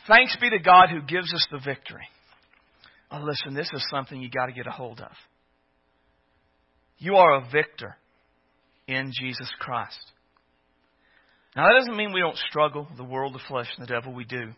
Thanks 0.07 0.37
be 0.41 0.51
to 0.51 0.59
God 0.59 0.91
who 0.91 1.01
gives 1.01 1.33
us 1.33 1.47
the 1.51 1.61
victory. 1.65 2.07
Oh, 3.11 3.23
listen, 3.23 3.55
this 3.55 3.71
is 3.73 3.85
something 3.91 4.21
you 4.21 4.31
got 4.31 4.47
to 4.47 4.53
get 4.53 4.67
a 4.67 4.71
hold 4.71 5.01
of. 5.01 5.13
You 6.99 7.17
are 7.17 7.37
a 7.37 7.49
victor 7.51 7.97
in 8.87 9.13
Jesus 9.19 9.51
Christ. 9.59 9.99
Now, 11.57 11.67
that 11.67 11.81
doesn't 11.81 11.97
mean 11.97 12.13
we 12.13 12.21
don't 12.21 12.37
struggle 12.37 12.87
the 12.97 13.05
world, 13.05 13.35
the 13.35 13.41
flesh, 13.49 13.69
and 13.77 13.87
the 13.87 13.93
devil. 13.93 14.13
We 14.13 14.25
do. 14.25 14.53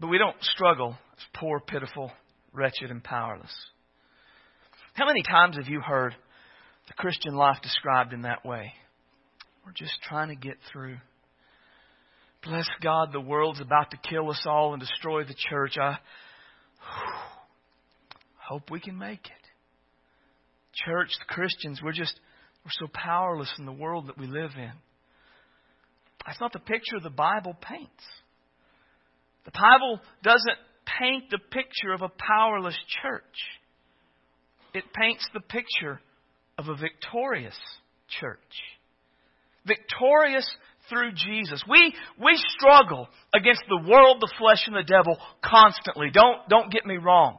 But 0.00 0.08
we 0.08 0.18
don't 0.18 0.36
struggle 0.42 0.96
as 1.16 1.24
poor, 1.34 1.60
pitiful, 1.60 2.12
wretched, 2.52 2.90
and 2.90 3.02
powerless. 3.02 3.54
How 4.94 5.06
many 5.06 5.22
times 5.22 5.56
have 5.56 5.68
you 5.68 5.80
heard 5.80 6.14
the 6.86 6.94
Christian 6.94 7.34
life 7.34 7.58
described 7.62 8.12
in 8.12 8.22
that 8.22 8.44
way. 8.44 8.72
We're 9.64 9.72
just 9.72 10.00
trying 10.02 10.28
to 10.28 10.36
get 10.36 10.56
through. 10.72 10.96
Bless 12.44 12.68
God, 12.80 13.12
the 13.12 13.20
world's 13.20 13.60
about 13.60 13.90
to 13.90 13.96
kill 14.08 14.30
us 14.30 14.42
all 14.46 14.72
and 14.72 14.80
destroy 14.80 15.24
the 15.24 15.34
church. 15.50 15.76
I 15.78 15.98
hope 18.38 18.70
we 18.70 18.78
can 18.78 18.96
make 18.96 19.24
it. 19.26 19.32
Church, 20.84 21.10
Christians, 21.26 21.80
we're 21.82 21.92
just, 21.92 22.14
we're 22.64 22.86
so 22.86 22.86
powerless 22.92 23.52
in 23.58 23.66
the 23.66 23.72
world 23.72 24.08
that 24.08 24.18
we 24.18 24.26
live 24.26 24.52
in. 24.56 24.72
That's 26.24 26.40
not 26.40 26.52
the 26.52 26.60
picture 26.60 27.00
the 27.02 27.10
Bible 27.10 27.56
paints. 27.60 28.04
The 29.46 29.52
Bible 29.52 30.00
doesn't 30.22 30.58
paint 31.00 31.30
the 31.30 31.38
picture 31.38 31.92
of 31.94 32.02
a 32.02 32.10
powerless 32.10 32.76
church. 33.02 33.22
It 34.74 34.84
paints 34.92 35.26
the 35.32 35.40
picture 35.40 36.00
of 36.58 36.68
a 36.68 36.76
victorious 36.76 37.56
church. 38.20 38.38
Victorious 39.66 40.48
through 40.88 41.12
Jesus. 41.12 41.62
We, 41.68 41.94
we 42.22 42.38
struggle 42.58 43.08
against 43.34 43.62
the 43.68 43.88
world, 43.88 44.18
the 44.20 44.32
flesh, 44.38 44.62
and 44.66 44.76
the 44.76 44.86
devil 44.86 45.16
constantly. 45.42 46.10
Don't, 46.12 46.48
don't 46.48 46.70
get 46.70 46.86
me 46.86 46.96
wrong. 46.96 47.38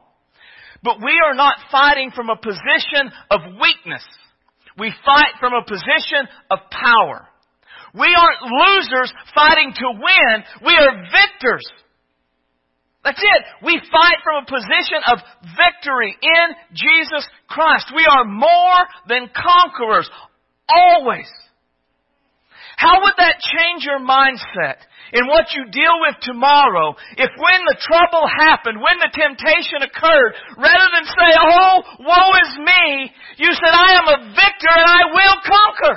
But 0.82 0.98
we 0.98 1.12
are 1.24 1.34
not 1.34 1.56
fighting 1.70 2.10
from 2.14 2.28
a 2.28 2.36
position 2.36 3.10
of 3.30 3.40
weakness. 3.60 4.04
We 4.78 4.92
fight 5.04 5.34
from 5.40 5.54
a 5.54 5.64
position 5.64 6.28
of 6.50 6.58
power. 6.70 7.28
We 7.94 8.14
aren't 8.14 8.52
losers 8.52 9.12
fighting 9.34 9.72
to 9.74 9.86
win. 9.92 10.44
We 10.64 10.74
are 10.74 11.02
victors 11.10 11.64
that's 13.08 13.24
it. 13.24 13.64
We 13.64 13.80
fight 13.88 14.20
from 14.20 14.44
a 14.44 14.52
position 14.52 15.00
of 15.08 15.24
victory 15.56 16.12
in 16.12 16.46
Jesus 16.76 17.24
Christ. 17.48 17.88
We 17.96 18.04
are 18.04 18.28
more 18.28 18.80
than 19.08 19.32
conquerors. 19.32 20.04
Always. 20.68 21.24
How 22.76 23.00
would 23.00 23.16
that 23.16 23.40
change 23.40 23.88
your 23.88 24.04
mindset 24.04 24.84
in 25.16 25.24
what 25.24 25.56
you 25.56 25.72
deal 25.72 25.96
with 26.04 26.20
tomorrow 26.20 27.00
if 27.16 27.32
when 27.32 27.60
the 27.64 27.80
trouble 27.80 28.28
happened, 28.44 28.76
when 28.76 29.00
the 29.00 29.08
temptation 29.08 29.88
occurred, 29.88 30.60
rather 30.60 30.88
than 30.92 31.08
say, 31.08 31.30
oh, 31.32 31.80
woe 32.04 32.30
is 32.44 32.52
me, 32.60 33.08
you 33.40 33.48
said, 33.56 33.72
I 33.72 34.04
am 34.04 34.08
a 34.20 34.36
victor 34.36 34.68
and 34.68 34.84
I 34.84 35.02
will 35.16 35.38
conquer. 35.48 35.96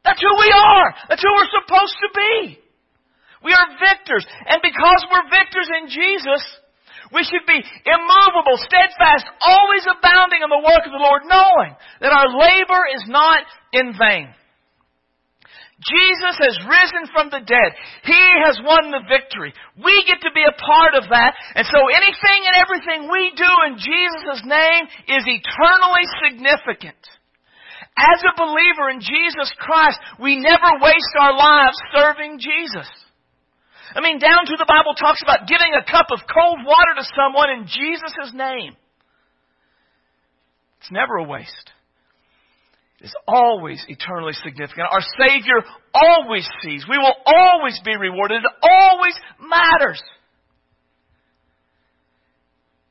That's 0.00 0.22
who 0.24 0.32
we 0.32 0.48
are. 0.48 0.94
That's 1.10 1.20
who 1.20 1.28
we're 1.28 1.60
supposed 1.60 1.96
to 2.00 2.08
be. 2.16 2.65
We 3.46 3.54
are 3.54 3.78
victors. 3.78 4.26
And 4.50 4.58
because 4.58 5.06
we're 5.06 5.30
victors 5.30 5.70
in 5.78 5.86
Jesus, 5.86 6.42
we 7.14 7.22
should 7.22 7.46
be 7.46 7.62
immovable, 7.62 8.58
steadfast, 8.58 9.22
always 9.38 9.86
abounding 9.86 10.42
in 10.42 10.50
the 10.50 10.66
work 10.66 10.82
of 10.82 10.90
the 10.90 10.98
Lord, 10.98 11.22
knowing 11.30 11.78
that 12.02 12.10
our 12.10 12.26
labor 12.34 12.82
is 12.90 13.06
not 13.06 13.46
in 13.70 13.94
vain. 13.94 14.34
Jesus 15.78 16.34
has 16.42 16.56
risen 16.66 17.04
from 17.14 17.30
the 17.30 17.44
dead. 17.44 17.70
He 18.02 18.24
has 18.42 18.58
won 18.64 18.90
the 18.90 19.06
victory. 19.06 19.54
We 19.78 19.94
get 20.08 20.24
to 20.26 20.34
be 20.34 20.42
a 20.42 20.58
part 20.58 20.98
of 20.98 21.06
that. 21.12 21.36
And 21.54 21.68
so 21.68 21.78
anything 21.86 22.40
and 22.50 22.56
everything 22.58 23.06
we 23.06 23.30
do 23.36 23.52
in 23.70 23.78
Jesus' 23.78 24.42
name 24.42 24.84
is 25.06 25.22
eternally 25.22 26.06
significant. 26.26 26.98
As 27.94 28.18
a 28.26 28.34
believer 28.34 28.90
in 28.90 28.98
Jesus 28.98 29.52
Christ, 29.60 30.00
we 30.18 30.40
never 30.40 30.82
waste 30.82 31.14
our 31.20 31.36
lives 31.36 31.76
serving 31.94 32.40
Jesus. 32.40 32.88
I 33.94 34.00
mean, 34.00 34.18
down 34.18 34.46
to 34.46 34.56
the 34.58 34.66
Bible 34.66 34.94
talks 34.94 35.22
about 35.22 35.46
giving 35.46 35.72
a 35.74 35.84
cup 35.84 36.06
of 36.10 36.20
cold 36.26 36.58
water 36.64 36.94
to 36.98 37.04
someone 37.14 37.50
in 37.50 37.66
Jesus' 37.66 38.32
name. 38.34 38.76
It's 40.80 40.90
never 40.90 41.16
a 41.16 41.24
waste. 41.24 41.70
It's 43.00 43.14
always 43.28 43.84
eternally 43.88 44.32
significant. 44.32 44.88
Our 44.90 45.04
Savior 45.18 45.62
always 45.92 46.48
sees. 46.62 46.84
We 46.88 46.98
will 46.98 47.14
always 47.26 47.78
be 47.84 47.94
rewarded. 47.96 48.42
It 48.42 48.50
always 48.62 49.14
matters. 49.40 50.02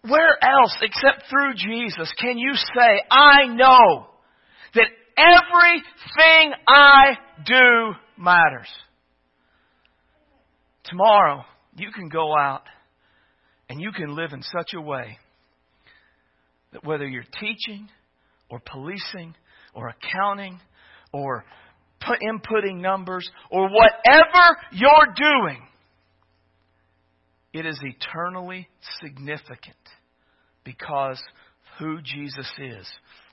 Where 0.07 0.37
else 0.43 0.77
except 0.81 1.23
through 1.29 1.55
Jesus 1.55 2.13
can 2.19 2.37
you 2.37 2.53
say, 2.53 3.01
I 3.09 3.47
know 3.47 4.07
that 4.75 4.87
everything 5.17 6.53
I 6.67 7.17
do 7.43 7.95
matters? 8.17 8.69
Tomorrow, 10.89 11.43
you 11.75 11.91
can 11.91 12.09
go 12.09 12.37
out 12.37 12.63
and 13.69 13.81
you 13.81 13.91
can 13.91 14.15
live 14.15 14.33
in 14.33 14.41
such 14.43 14.73
a 14.75 14.81
way 14.81 15.17
that 16.73 16.85
whether 16.85 17.07
you're 17.07 17.23
teaching 17.39 17.89
or 18.49 18.59
policing 18.59 19.35
or 19.73 19.89
accounting 19.89 20.59
or 21.11 21.45
put, 22.05 22.19
inputting 22.19 22.81
numbers 22.81 23.27
or 23.49 23.69
whatever 23.69 24.57
you're 24.71 25.13
doing, 25.15 25.61
it 27.53 27.65
is 27.65 27.79
eternally 27.81 28.67
significant 29.01 29.75
because 30.63 31.21
who 31.79 31.99
Jesus 32.01 32.49
is 32.59 32.87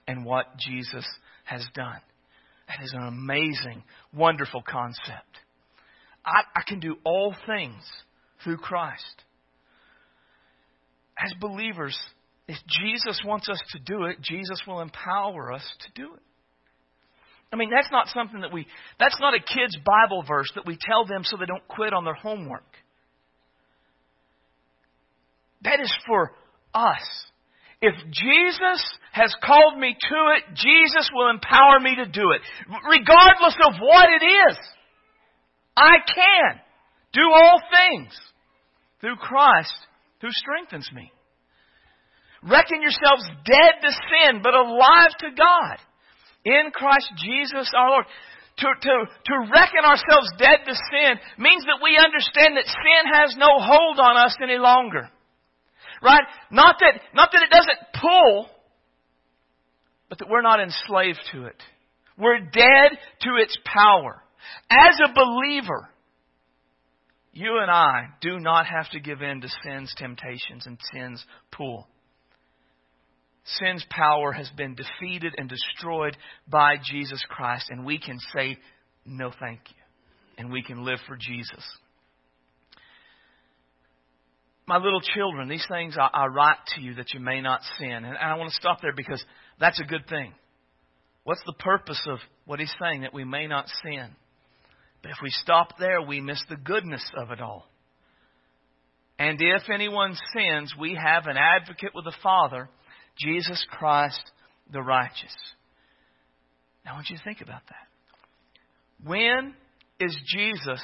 and 0.06 0.24
what 0.24 0.46
Jesus 0.58 1.04
has 1.44 1.64
done. 1.74 2.00
That 2.68 2.84
is 2.84 2.92
an 2.92 3.06
amazing, 3.06 3.82
wonderful 4.14 4.62
concept. 4.66 5.38
I, 6.24 6.42
I 6.56 6.62
can 6.66 6.80
do 6.80 6.96
all 7.04 7.34
things 7.46 7.82
through 8.42 8.58
Christ. 8.58 9.22
As 11.18 11.32
believers, 11.40 11.98
if 12.48 12.56
Jesus 12.68 13.20
wants 13.24 13.48
us 13.48 13.60
to 13.72 13.78
do 13.78 14.04
it, 14.04 14.20
Jesus 14.20 14.62
will 14.66 14.80
empower 14.80 15.52
us 15.52 15.64
to 15.80 16.02
do 16.02 16.14
it. 16.14 16.22
I 17.52 17.56
mean, 17.56 17.70
that's 17.70 17.90
not 17.92 18.08
something 18.08 18.40
that 18.40 18.52
we, 18.52 18.66
that's 18.98 19.18
not 19.20 19.34
a 19.34 19.38
kid's 19.38 19.76
Bible 19.84 20.24
verse 20.26 20.50
that 20.54 20.66
we 20.66 20.78
tell 20.80 21.04
them 21.04 21.22
so 21.22 21.36
they 21.36 21.44
don't 21.44 21.66
quit 21.68 21.92
on 21.92 22.04
their 22.04 22.14
homework. 22.14 22.64
That 25.62 25.80
is 25.80 25.94
for 26.06 26.32
us. 26.74 27.02
If 27.82 27.94
Jesus 28.10 28.82
has 29.12 29.34
called 29.44 29.78
me 29.78 29.94
to 29.98 30.16
it, 30.36 30.54
Jesus 30.54 31.10
will 31.14 31.28
empower 31.28 31.78
me 31.80 31.96
to 31.96 32.06
do 32.06 32.30
it, 32.30 32.40
regardless 32.88 33.56
of 33.66 33.74
what 33.80 34.08
it 34.08 34.24
is. 34.24 34.56
I 35.76 35.96
can 36.06 36.60
do 37.12 37.22
all 37.32 37.60
things 37.70 38.12
through 39.00 39.16
Christ 39.16 39.74
who 40.20 40.28
strengthens 40.30 40.88
me. 40.94 41.10
Reckon 42.42 42.82
yourselves 42.82 43.24
dead 43.44 43.74
to 43.82 43.90
sin, 43.90 44.40
but 44.42 44.54
alive 44.54 45.10
to 45.20 45.30
God 45.36 45.78
in 46.44 46.70
Christ 46.72 47.10
Jesus 47.16 47.70
our 47.76 47.90
Lord. 47.90 48.06
To, 48.58 48.66
to, 48.66 48.94
to 49.24 49.34
reckon 49.50 49.84
ourselves 49.84 50.28
dead 50.38 50.66
to 50.66 50.74
sin 50.74 51.18
means 51.38 51.64
that 51.64 51.80
we 51.82 51.96
understand 51.96 52.56
that 52.56 52.66
sin 52.66 53.12
has 53.12 53.34
no 53.38 53.48
hold 53.48 53.98
on 53.98 54.16
us 54.16 54.36
any 54.42 54.58
longer. 54.58 55.08
Right? 56.02 56.22
Not 56.50 56.76
that, 56.80 57.00
not 57.14 57.30
that 57.32 57.42
it 57.42 57.50
doesn't 57.50 57.78
pull, 58.00 58.48
but 60.08 60.18
that 60.18 60.28
we're 60.28 60.42
not 60.42 60.60
enslaved 60.60 61.20
to 61.32 61.46
it. 61.46 61.62
We're 62.18 62.40
dead 62.40 62.98
to 63.22 63.30
its 63.40 63.56
power. 63.64 64.22
As 64.70 64.98
a 65.04 65.12
believer, 65.14 65.88
you 67.32 67.58
and 67.60 67.70
I 67.70 68.08
do 68.20 68.38
not 68.38 68.66
have 68.66 68.90
to 68.90 69.00
give 69.00 69.22
in 69.22 69.40
to 69.40 69.48
sin's 69.64 69.92
temptations 69.96 70.66
and 70.66 70.78
sin's 70.92 71.24
pull. 71.50 71.86
Sin's 73.44 73.84
power 73.90 74.32
has 74.32 74.48
been 74.56 74.76
defeated 74.76 75.34
and 75.36 75.48
destroyed 75.48 76.16
by 76.46 76.76
Jesus 76.84 77.24
Christ, 77.28 77.66
and 77.70 77.84
we 77.84 77.98
can 77.98 78.18
say, 78.34 78.58
No, 79.04 79.32
thank 79.40 79.60
you. 79.68 79.82
And 80.38 80.52
we 80.52 80.62
can 80.62 80.84
live 80.84 80.98
for 81.06 81.16
Jesus. 81.16 81.64
My 84.66 84.76
little 84.76 85.00
children, 85.00 85.48
these 85.48 85.66
things 85.68 85.96
I, 85.98 86.08
I 86.12 86.26
write 86.26 86.58
to 86.76 86.80
you 86.80 86.94
that 86.94 87.12
you 87.12 87.20
may 87.20 87.40
not 87.40 87.60
sin. 87.78 87.90
And 87.90 88.16
I 88.16 88.36
want 88.36 88.50
to 88.50 88.56
stop 88.56 88.80
there 88.80 88.94
because 88.94 89.22
that's 89.58 89.80
a 89.80 89.84
good 89.84 90.06
thing. 90.08 90.32
What's 91.24 91.42
the 91.46 91.52
purpose 91.52 92.00
of 92.08 92.18
what 92.46 92.60
he's 92.60 92.72
saying? 92.80 93.02
That 93.02 93.12
we 93.12 93.24
may 93.24 93.46
not 93.46 93.66
sin. 93.82 94.10
But 95.02 95.10
if 95.10 95.16
we 95.22 95.30
stop 95.30 95.78
there, 95.78 96.00
we 96.00 96.20
miss 96.20 96.42
the 96.48 96.56
goodness 96.56 97.04
of 97.16 97.30
it 97.30 97.40
all. 97.40 97.66
And 99.18 99.38
if 99.40 99.68
anyone 99.72 100.16
sins, 100.34 100.74
we 100.78 100.94
have 101.00 101.26
an 101.26 101.36
advocate 101.36 101.92
with 101.94 102.04
the 102.04 102.14
Father, 102.22 102.68
Jesus 103.18 103.64
Christ 103.70 104.22
the 104.72 104.80
righteous. 104.80 105.34
Now, 106.84 106.92
I 106.92 106.94
want 106.94 107.10
you 107.10 107.16
to 107.16 107.24
think 107.24 107.40
about 107.40 107.62
that. 107.68 109.08
When 109.08 109.54
is 110.00 110.16
Jesus 110.26 110.82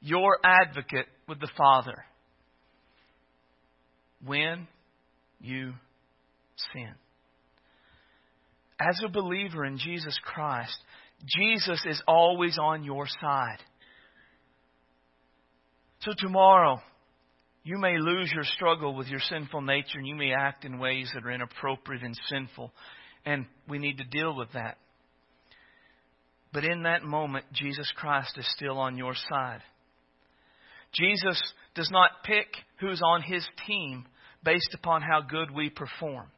your 0.00 0.38
advocate 0.44 1.06
with 1.28 1.40
the 1.40 1.50
Father? 1.56 2.04
When 4.24 4.68
you 5.40 5.72
sin. 6.72 6.92
As 8.78 9.00
a 9.04 9.08
believer 9.08 9.64
in 9.64 9.78
Jesus 9.78 10.18
Christ, 10.22 10.76
Jesus 11.26 11.82
is 11.86 12.02
always 12.06 12.58
on 12.58 12.84
your 12.84 13.06
side. 13.20 13.58
So 16.00 16.12
tomorrow, 16.16 16.80
you 17.64 17.78
may 17.78 17.98
lose 17.98 18.30
your 18.32 18.44
struggle 18.44 18.94
with 18.94 19.08
your 19.08 19.20
sinful 19.20 19.60
nature 19.62 19.98
and 19.98 20.06
you 20.06 20.14
may 20.14 20.32
act 20.32 20.64
in 20.64 20.78
ways 20.78 21.10
that 21.14 21.24
are 21.24 21.32
inappropriate 21.32 22.02
and 22.02 22.16
sinful. 22.28 22.72
And 23.24 23.46
we 23.68 23.78
need 23.78 23.98
to 23.98 24.04
deal 24.04 24.36
with 24.36 24.52
that. 24.52 24.78
But 26.52 26.64
in 26.64 26.84
that 26.84 27.02
moment, 27.02 27.44
Jesus 27.52 27.90
Christ 27.96 28.38
is 28.38 28.48
still 28.56 28.78
on 28.78 28.96
your 28.96 29.14
side. 29.28 29.62
Jesus 30.94 31.42
does 31.74 31.90
not 31.90 32.22
pick 32.24 32.46
who's 32.78 33.02
on 33.04 33.22
his 33.22 33.44
team 33.66 34.06
based 34.44 34.72
upon 34.74 35.02
how 35.02 35.20
good 35.20 35.50
we 35.50 35.68
perform. 35.68 36.28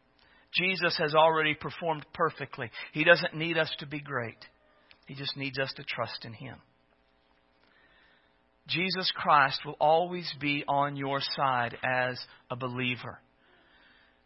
Jesus 0.55 0.96
has 0.98 1.14
already 1.14 1.55
performed 1.55 2.07
perfectly. 2.14 2.70
He 2.92 3.05
doesn't 3.05 3.35
need 3.35 3.59
us 3.59 3.70
to 3.81 3.87
be 3.87 4.01
great. 4.01 4.38
He 5.09 5.14
just 5.14 5.38
needs 5.38 5.59
us 5.59 5.73
to 5.77 5.83
trust 5.83 6.27
in 6.27 6.35
Him. 6.35 6.57
Jesus 8.68 9.11
Christ 9.16 9.61
will 9.64 9.77
always 9.81 10.31
be 10.38 10.64
on 10.68 10.97
your 10.97 11.21
side 11.35 11.75
as 11.83 12.21
a 12.51 12.57
believer. 12.57 13.18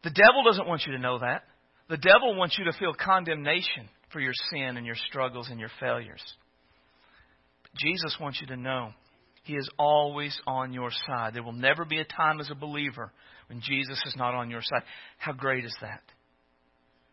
The 0.03 0.11
devil 0.11 0.43
doesn't 0.45 0.67
want 0.67 0.83
you 0.85 0.93
to 0.95 0.99
know 0.99 1.21
that. 1.21 1.45
The 1.89 1.97
devil 1.97 2.35
wants 2.35 2.59
you 2.59 2.65
to 2.65 2.73
feel 2.73 2.95
condemnation 2.95 3.89
for 4.13 4.19
your 4.19 4.33
sin 4.51 4.77
and 4.77 4.85
your 4.85 4.97
struggles 5.09 5.49
and 5.49 5.61
your 5.61 5.71
failures. 5.79 6.23
But 7.63 7.73
Jesus 7.77 8.17
wants 8.21 8.41
you 8.41 8.49
to 8.49 8.57
know 8.57 8.91
He 9.45 9.55
is 9.55 9.71
always 9.79 10.37
on 10.49 10.73
your 10.73 10.91
side. 11.07 11.35
There 11.35 11.45
will 11.45 11.53
never 11.53 11.85
be 11.85 12.01
a 12.01 12.05
time 12.05 12.41
as 12.41 12.51
a 12.51 12.57
believer 12.57 13.13
when 13.49 13.61
Jesus 13.61 14.03
is 14.05 14.17
not 14.17 14.35
on 14.35 14.51
your 14.51 14.63
side. 14.63 14.83
How 15.19 15.33
great 15.33 15.65
is 15.65 15.77
that? 15.81 16.03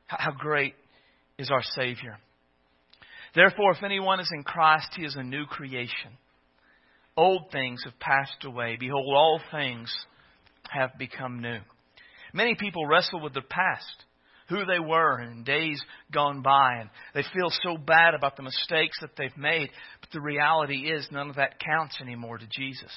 How 0.08 0.32
great 0.32 0.74
is 1.38 1.52
our 1.52 1.62
Savior? 1.76 2.18
Therefore, 3.36 3.72
if 3.72 3.84
anyone 3.84 4.20
is 4.20 4.30
in 4.34 4.44
Christ, 4.44 4.90
he 4.96 5.04
is 5.04 5.16
a 5.16 5.24
new 5.24 5.46
creation. 5.46 6.18
Old 7.16 7.52
things 7.52 7.82
have 7.86 8.00
passed 8.00 8.44
away. 8.44 8.78
Behold, 8.80 9.06
all 9.08 9.42
things 9.52 9.94
have 10.70 10.98
become 10.98 11.42
new. 11.42 11.60
Many 12.34 12.56
people 12.56 12.86
wrestle 12.86 13.22
with 13.22 13.34
their 13.34 13.44
past, 13.44 14.06
who 14.50 14.66
they 14.66 14.80
were 14.80 15.20
in 15.22 15.44
days 15.44 15.82
gone 16.12 16.42
by, 16.42 16.78
and 16.80 16.90
they 17.14 17.24
feel 17.34 17.50
so 17.50 17.78
bad 17.78 18.14
about 18.14 18.36
the 18.36 18.44
mistakes 18.44 18.98
that 19.02 19.12
they've 19.18 19.38
made. 19.38 19.70
But 20.02 20.12
the 20.12 20.22
reality 20.22 20.92
is, 20.92 21.08
none 21.12 21.30
of 21.30 21.36
that 21.36 21.60
counts 21.60 21.98
anymore 22.02 22.38
to 22.38 22.48
Jesus. 22.48 22.92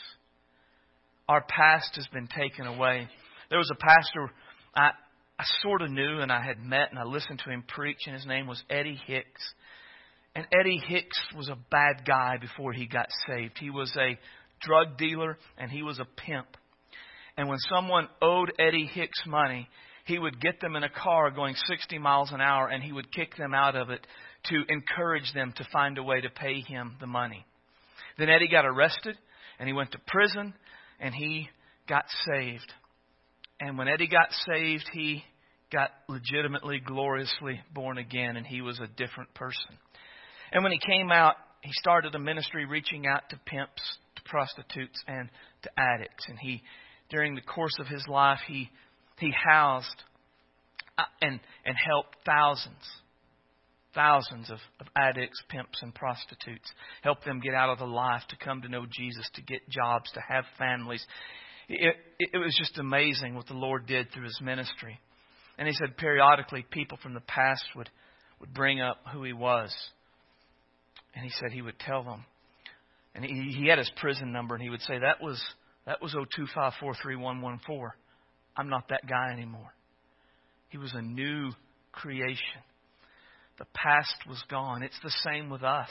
Our 1.28 1.42
past 1.42 1.96
has 1.96 2.06
been 2.12 2.28
taken 2.28 2.66
away. 2.66 3.08
There 3.48 3.58
was 3.58 3.70
a 3.70 3.76
pastor 3.76 4.30
I, 4.74 4.90
I 5.38 5.44
sort 5.62 5.82
of 5.82 5.90
knew 5.90 6.20
and 6.20 6.32
I 6.32 6.42
had 6.42 6.58
met, 6.58 6.90
and 6.90 6.98
I 6.98 7.04
listened 7.04 7.40
to 7.44 7.50
him 7.50 7.64
preach, 7.66 8.00
and 8.06 8.14
his 8.14 8.26
name 8.26 8.46
was 8.46 8.62
Eddie 8.70 9.00
Hicks. 9.06 9.42
And 10.34 10.46
Eddie 10.58 10.82
Hicks 10.86 11.18
was 11.36 11.48
a 11.48 11.58
bad 11.70 12.04
guy 12.06 12.38
before 12.40 12.72
he 12.72 12.86
got 12.86 13.08
saved. 13.26 13.58
He 13.58 13.70
was 13.70 13.92
a 13.98 14.18
drug 14.60 14.96
dealer 14.96 15.36
and 15.58 15.70
he 15.70 15.82
was 15.82 15.98
a 15.98 16.06
pimp. 16.26 16.46
And 17.36 17.48
when 17.48 17.58
someone 17.58 18.08
owed 18.20 18.52
Eddie 18.58 18.86
Hicks 18.86 19.22
money, 19.26 19.68
he 20.04 20.18
would 20.18 20.40
get 20.40 20.60
them 20.60 20.74
in 20.74 20.82
a 20.82 20.88
car 20.88 21.30
going 21.30 21.54
60 21.66 21.98
miles 21.98 22.32
an 22.32 22.40
hour 22.40 22.68
and 22.68 22.82
he 22.82 22.92
would 22.92 23.12
kick 23.12 23.36
them 23.36 23.54
out 23.54 23.76
of 23.76 23.90
it 23.90 24.06
to 24.44 24.62
encourage 24.68 25.32
them 25.34 25.52
to 25.56 25.66
find 25.72 25.98
a 25.98 26.02
way 26.02 26.20
to 26.20 26.30
pay 26.30 26.60
him 26.60 26.96
the 27.00 27.06
money. 27.06 27.44
Then 28.18 28.28
Eddie 28.28 28.48
got 28.48 28.66
arrested 28.66 29.16
and 29.58 29.68
he 29.68 29.72
went 29.72 29.92
to 29.92 29.98
prison 30.06 30.54
and 30.98 31.14
he 31.14 31.48
got 31.88 32.04
saved. 32.26 32.72
And 33.60 33.78
when 33.78 33.88
Eddie 33.88 34.08
got 34.08 34.28
saved, 34.46 34.88
he 34.92 35.22
got 35.72 35.90
legitimately, 36.08 36.80
gloriously 36.80 37.60
born 37.72 37.98
again 37.98 38.36
and 38.36 38.46
he 38.46 38.60
was 38.60 38.80
a 38.80 38.86
different 38.86 39.32
person. 39.34 39.78
And 40.52 40.62
when 40.62 40.72
he 40.72 40.78
came 40.78 41.10
out, 41.10 41.36
he 41.62 41.70
started 41.74 42.14
a 42.14 42.18
ministry 42.18 42.66
reaching 42.66 43.06
out 43.06 43.22
to 43.30 43.40
pimps, 43.46 43.82
to 44.16 44.22
prostitutes, 44.26 45.02
and 45.06 45.30
to 45.62 45.70
addicts. 45.78 46.26
And 46.28 46.38
he, 46.38 46.62
during 47.08 47.34
the 47.34 47.40
course 47.40 47.76
of 47.80 47.86
his 47.86 48.06
life, 48.06 48.40
he 48.46 48.70
he 49.18 49.32
housed 49.32 50.02
uh, 50.98 51.04
and 51.22 51.40
and 51.64 51.76
helped 51.76 52.16
thousands, 52.26 52.84
thousands 53.94 54.50
of, 54.50 54.58
of 54.80 54.86
addicts, 54.96 55.40
pimps, 55.48 55.78
and 55.80 55.94
prostitutes. 55.94 56.68
Helped 57.02 57.24
them 57.24 57.40
get 57.40 57.54
out 57.54 57.70
of 57.70 57.78
the 57.78 57.86
life 57.86 58.22
to 58.28 58.36
come 58.36 58.60
to 58.62 58.68
know 58.68 58.84
Jesus, 58.90 59.28
to 59.34 59.42
get 59.42 59.68
jobs, 59.70 60.10
to 60.12 60.20
have 60.20 60.44
families. 60.58 61.04
It, 61.68 61.96
it, 62.18 62.30
it 62.34 62.38
was 62.38 62.54
just 62.58 62.76
amazing 62.78 63.36
what 63.36 63.46
the 63.46 63.54
Lord 63.54 63.86
did 63.86 64.10
through 64.12 64.24
his 64.24 64.40
ministry. 64.42 64.98
And 65.56 65.68
he 65.68 65.74
said 65.74 65.96
periodically 65.96 66.66
people 66.70 66.98
from 67.02 67.14
the 67.14 67.20
past 67.20 67.64
would, 67.76 67.88
would 68.40 68.52
bring 68.52 68.80
up 68.80 68.98
who 69.12 69.22
he 69.22 69.32
was 69.32 69.72
and 71.14 71.24
he 71.24 71.30
said 71.30 71.52
he 71.52 71.62
would 71.62 71.78
tell 71.78 72.02
them. 72.02 72.24
And 73.14 73.24
he, 73.24 73.54
he 73.58 73.68
had 73.68 73.78
his 73.78 73.90
prison 73.96 74.32
number, 74.32 74.54
and 74.54 74.62
he 74.62 74.70
would 74.70 74.80
say, 74.82 74.98
That 74.98 75.22
was 75.22 75.42
that 75.86 76.00
was 76.00 76.14
025431114. 76.14 77.90
I'm 78.56 78.68
not 78.68 78.88
that 78.90 79.06
guy 79.08 79.32
anymore. 79.32 79.72
He 80.68 80.78
was 80.78 80.92
a 80.94 81.02
new 81.02 81.50
creation. 81.90 82.62
The 83.58 83.66
past 83.74 84.14
was 84.28 84.42
gone. 84.48 84.82
It's 84.82 84.98
the 85.02 85.12
same 85.24 85.50
with 85.50 85.62
us. 85.62 85.90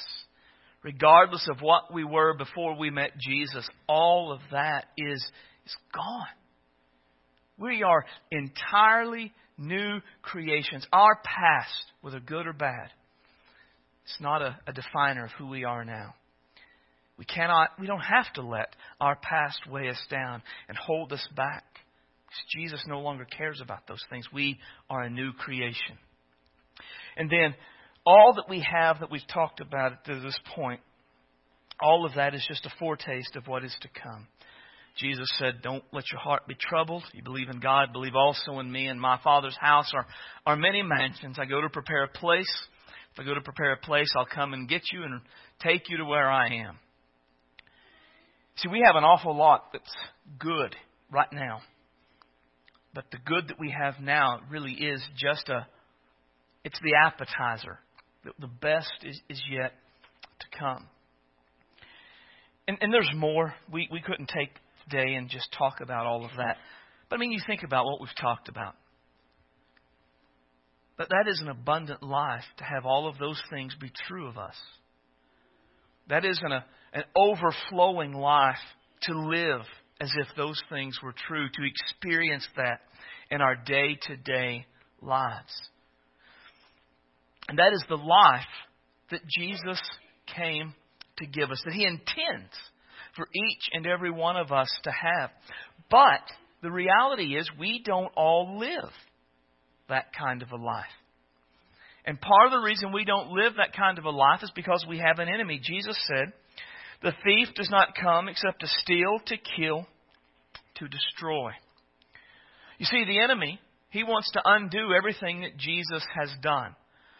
Regardless 0.83 1.47
of 1.49 1.61
what 1.61 1.93
we 1.93 2.03
were 2.03 2.35
before 2.35 2.75
we 2.75 2.89
met 2.89 3.11
Jesus, 3.19 3.67
all 3.87 4.31
of 4.31 4.39
that 4.51 4.85
is, 4.97 5.23
is 5.65 5.75
gone. 5.93 6.25
We 7.57 7.83
are 7.83 8.03
entirely 8.31 9.31
new 9.57 9.99
creations. 10.23 10.87
Our 10.91 11.19
past, 11.23 11.91
whether 12.01 12.19
good 12.19 12.47
or 12.47 12.53
bad, 12.53 12.89
it's 14.03 14.17
not 14.19 14.41
a, 14.41 14.59
a 14.67 14.73
definer 14.73 15.25
of 15.25 15.31
who 15.37 15.47
we 15.47 15.63
are 15.63 15.85
now. 15.85 16.15
We 17.17 17.25
cannot, 17.25 17.69
we 17.79 17.85
don't 17.85 17.99
have 17.99 18.31
to 18.33 18.41
let 18.41 18.75
our 18.99 19.15
past 19.15 19.59
weigh 19.69 19.89
us 19.89 20.03
down 20.09 20.41
and 20.67 20.77
hold 20.77 21.13
us 21.13 21.27
back. 21.35 21.63
Because 22.25 22.43
Jesus 22.55 22.83
no 22.87 23.01
longer 23.01 23.25
cares 23.25 23.61
about 23.61 23.87
those 23.87 24.03
things. 24.09 24.25
We 24.33 24.57
are 24.89 25.03
a 25.03 25.09
new 25.09 25.31
creation. 25.33 25.97
And 27.17 27.29
then 27.29 27.53
all 28.05 28.33
that 28.35 28.49
we 28.49 28.65
have 28.67 29.01
that 29.01 29.11
we've 29.11 29.21
talked 29.31 29.59
about 29.59 30.05
to 30.05 30.19
this 30.19 30.39
point, 30.55 30.79
all 31.79 32.05
of 32.05 32.15
that 32.15 32.33
is 32.33 32.43
just 32.47 32.65
a 32.65 32.73
foretaste 32.79 33.35
of 33.35 33.47
what 33.47 33.63
is 33.63 33.75
to 33.81 33.89
come. 34.01 34.27
Jesus 34.97 35.31
said, 35.37 35.61
Don't 35.61 35.83
let 35.93 36.05
your 36.11 36.19
heart 36.19 36.47
be 36.47 36.55
troubled. 36.59 37.03
You 37.13 37.23
believe 37.23 37.49
in 37.49 37.59
God, 37.59 37.93
believe 37.93 38.15
also 38.15 38.59
in 38.59 38.71
me. 38.71 38.87
In 38.87 38.99
my 38.99 39.19
Father's 39.23 39.57
house 39.59 39.91
are, 39.93 40.05
are 40.45 40.55
many 40.55 40.83
mansions. 40.83 41.37
I 41.39 41.45
go 41.45 41.61
to 41.61 41.69
prepare 41.69 42.03
a 42.03 42.07
place. 42.07 42.51
If 43.13 43.19
I 43.19 43.23
go 43.23 43.33
to 43.33 43.41
prepare 43.41 43.73
a 43.73 43.77
place, 43.77 44.11
I'll 44.15 44.25
come 44.25 44.53
and 44.53 44.69
get 44.69 44.83
you 44.93 45.03
and 45.03 45.21
take 45.61 45.89
you 45.89 45.97
to 45.97 46.05
where 46.05 46.29
I 46.29 46.47
am. 46.47 46.77
See, 48.57 48.69
we 48.69 48.83
have 48.85 48.95
an 48.95 49.03
awful 49.03 49.35
lot 49.35 49.65
that's 49.73 49.93
good 50.39 50.75
right 51.11 51.31
now. 51.31 51.61
But 52.93 53.05
the 53.11 53.17
good 53.25 53.47
that 53.47 53.59
we 53.59 53.73
have 53.77 53.95
now 54.01 54.39
really 54.49 54.73
is 54.73 55.01
just 55.17 55.49
a, 55.49 55.67
it's 56.63 56.79
the 56.81 56.93
appetizer. 57.05 57.79
The 58.39 58.47
best 58.47 58.91
is, 59.03 59.19
is 59.29 59.41
yet 59.49 59.73
to 60.39 60.59
come. 60.59 60.85
And, 62.67 62.77
and 62.81 62.93
there's 62.93 63.09
more. 63.15 63.53
We, 63.71 63.89
we 63.91 64.01
couldn't 64.01 64.29
take 64.33 64.51
today 64.89 65.13
and 65.15 65.29
just 65.29 65.47
talk 65.57 65.81
about 65.81 66.05
all 66.05 66.23
of 66.23 66.31
that. 66.37 66.57
But 67.09 67.15
I 67.15 67.19
mean, 67.19 67.31
you 67.31 67.41
think 67.47 67.63
about 67.63 67.85
what 67.85 67.99
we've 67.99 68.09
talked 68.19 68.47
about. 68.47 68.75
But 71.01 71.09
that 71.09 71.27
is 71.27 71.41
an 71.41 71.49
abundant 71.49 72.03
life 72.03 72.43
to 72.57 72.63
have 72.63 72.85
all 72.85 73.07
of 73.07 73.17
those 73.17 73.41
things 73.49 73.75
be 73.81 73.91
true 74.07 74.27
of 74.27 74.37
us. 74.37 74.53
That 76.09 76.25
is 76.25 76.39
an, 76.43 76.51
an 76.93 77.03
overflowing 77.15 78.13
life 78.13 78.61
to 79.05 79.17
live 79.17 79.61
as 79.99 80.11
if 80.15 80.27
those 80.37 80.61
things 80.69 80.99
were 81.01 81.15
true, 81.27 81.47
to 81.51 81.63
experience 81.65 82.47
that 82.55 82.81
in 83.31 83.41
our 83.41 83.55
day 83.55 83.97
to 84.09 84.15
day 84.15 84.67
lives. 85.01 85.51
And 87.49 87.57
that 87.57 87.73
is 87.73 87.83
the 87.89 87.95
life 87.95 88.45
that 89.09 89.21
Jesus 89.27 89.81
came 90.35 90.75
to 91.17 91.25
give 91.25 91.49
us, 91.49 91.63
that 91.65 91.73
He 91.73 91.83
intends 91.83 92.53
for 93.15 93.27
each 93.33 93.69
and 93.73 93.87
every 93.87 94.11
one 94.11 94.37
of 94.37 94.51
us 94.51 94.69
to 94.83 94.91
have. 94.91 95.31
But 95.89 96.21
the 96.61 96.69
reality 96.69 97.35
is, 97.35 97.49
we 97.59 97.81
don't 97.83 98.13
all 98.15 98.59
live 98.59 98.91
that 99.91 100.07
kind 100.17 100.41
of 100.41 100.51
a 100.51 100.57
life. 100.57 100.85
And 102.05 102.19
part 102.19 102.47
of 102.47 102.51
the 102.51 102.65
reason 102.65 102.91
we 102.91 103.05
don't 103.05 103.31
live 103.31 103.53
that 103.57 103.75
kind 103.75 103.99
of 103.99 104.05
a 104.05 104.09
life 104.09 104.41
is 104.41 104.51
because 104.55 104.85
we 104.89 104.97
have 104.97 105.19
an 105.19 105.29
enemy. 105.29 105.61
Jesus 105.63 105.97
said, 106.07 106.33
The 107.03 107.13
thief 107.23 107.49
does 107.55 107.69
not 107.69 107.95
come 108.01 108.27
except 108.27 108.61
to 108.61 108.67
steal, 108.67 109.19
to 109.27 109.37
kill, 109.37 109.85
to 110.75 110.87
destroy. 110.87 111.51
You 112.79 112.85
see, 112.85 113.05
the 113.05 113.19
enemy, 113.19 113.59
he 113.91 114.03
wants 114.03 114.31
to 114.31 114.41
undo 114.43 114.93
everything 114.97 115.41
that 115.41 115.57
Jesus 115.57 116.03
has 116.15 116.31
done. 116.41 116.75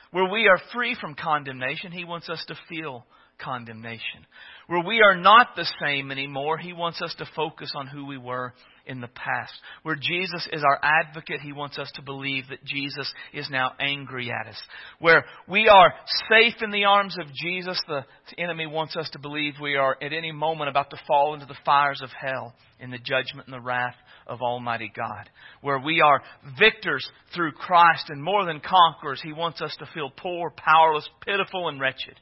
Where 0.09 0.31
we 0.31 0.47
are 0.47 0.59
free 0.73 0.97
from 0.99 1.15
condemnation, 1.15 1.91
he 1.91 2.03
wants 2.03 2.29
us 2.29 2.43
to 2.47 2.55
feel 2.67 3.05
condemnation. 3.39 4.25
Where 4.67 4.83
we 4.83 5.01
are 5.01 5.15
not 5.15 5.55
the 5.55 5.69
same 5.81 6.11
anymore, 6.11 6.57
he 6.57 6.73
wants 6.73 7.01
us 7.01 7.13
to 7.19 7.25
focus 7.35 7.71
on 7.75 7.87
who 7.87 8.05
we 8.05 8.17
were 8.17 8.53
in 8.85 9.01
the 9.01 9.07
past. 9.07 9.53
Where 9.83 9.95
Jesus 9.95 10.47
is 10.51 10.63
our 10.63 10.79
advocate, 10.81 11.41
he 11.41 11.53
wants 11.53 11.77
us 11.77 11.91
to 11.95 12.01
believe 12.01 12.45
that 12.49 12.63
Jesus 12.63 13.11
is 13.33 13.49
now 13.49 13.71
angry 13.79 14.31
at 14.31 14.47
us. 14.47 14.57
Where 14.99 15.25
we 15.47 15.67
are 15.67 15.93
safe 16.29 16.61
in 16.61 16.71
the 16.71 16.85
arms 16.85 17.15
of 17.19 17.27
Jesus, 17.33 17.81
the 17.87 18.05
enemy 18.37 18.65
wants 18.67 18.95
us 18.95 19.09
to 19.11 19.19
believe 19.19 19.53
we 19.61 19.75
are 19.75 19.97
at 20.01 20.13
any 20.13 20.31
moment 20.31 20.69
about 20.69 20.89
to 20.91 21.01
fall 21.07 21.33
into 21.33 21.45
the 21.45 21.57
fires 21.65 22.01
of 22.03 22.09
hell 22.09 22.53
in 22.79 22.91
the 22.91 22.97
judgment 22.97 23.47
and 23.47 23.53
the 23.53 23.61
wrath 23.61 23.95
of 24.27 24.41
Almighty 24.41 24.91
God. 24.95 25.29
Where 25.61 25.79
we 25.79 26.01
are 26.01 26.21
victors 26.59 27.07
through 27.33 27.53
Christ 27.53 28.09
and 28.09 28.23
more 28.23 28.45
than 28.45 28.61
conquerors, 28.61 29.21
he 29.23 29.33
wants 29.33 29.61
us 29.61 29.75
to 29.79 29.89
feel 29.93 30.09
poor, 30.09 30.51
powerless, 30.55 31.07
pitiful, 31.25 31.67
and 31.69 31.79
wretched. 31.79 32.19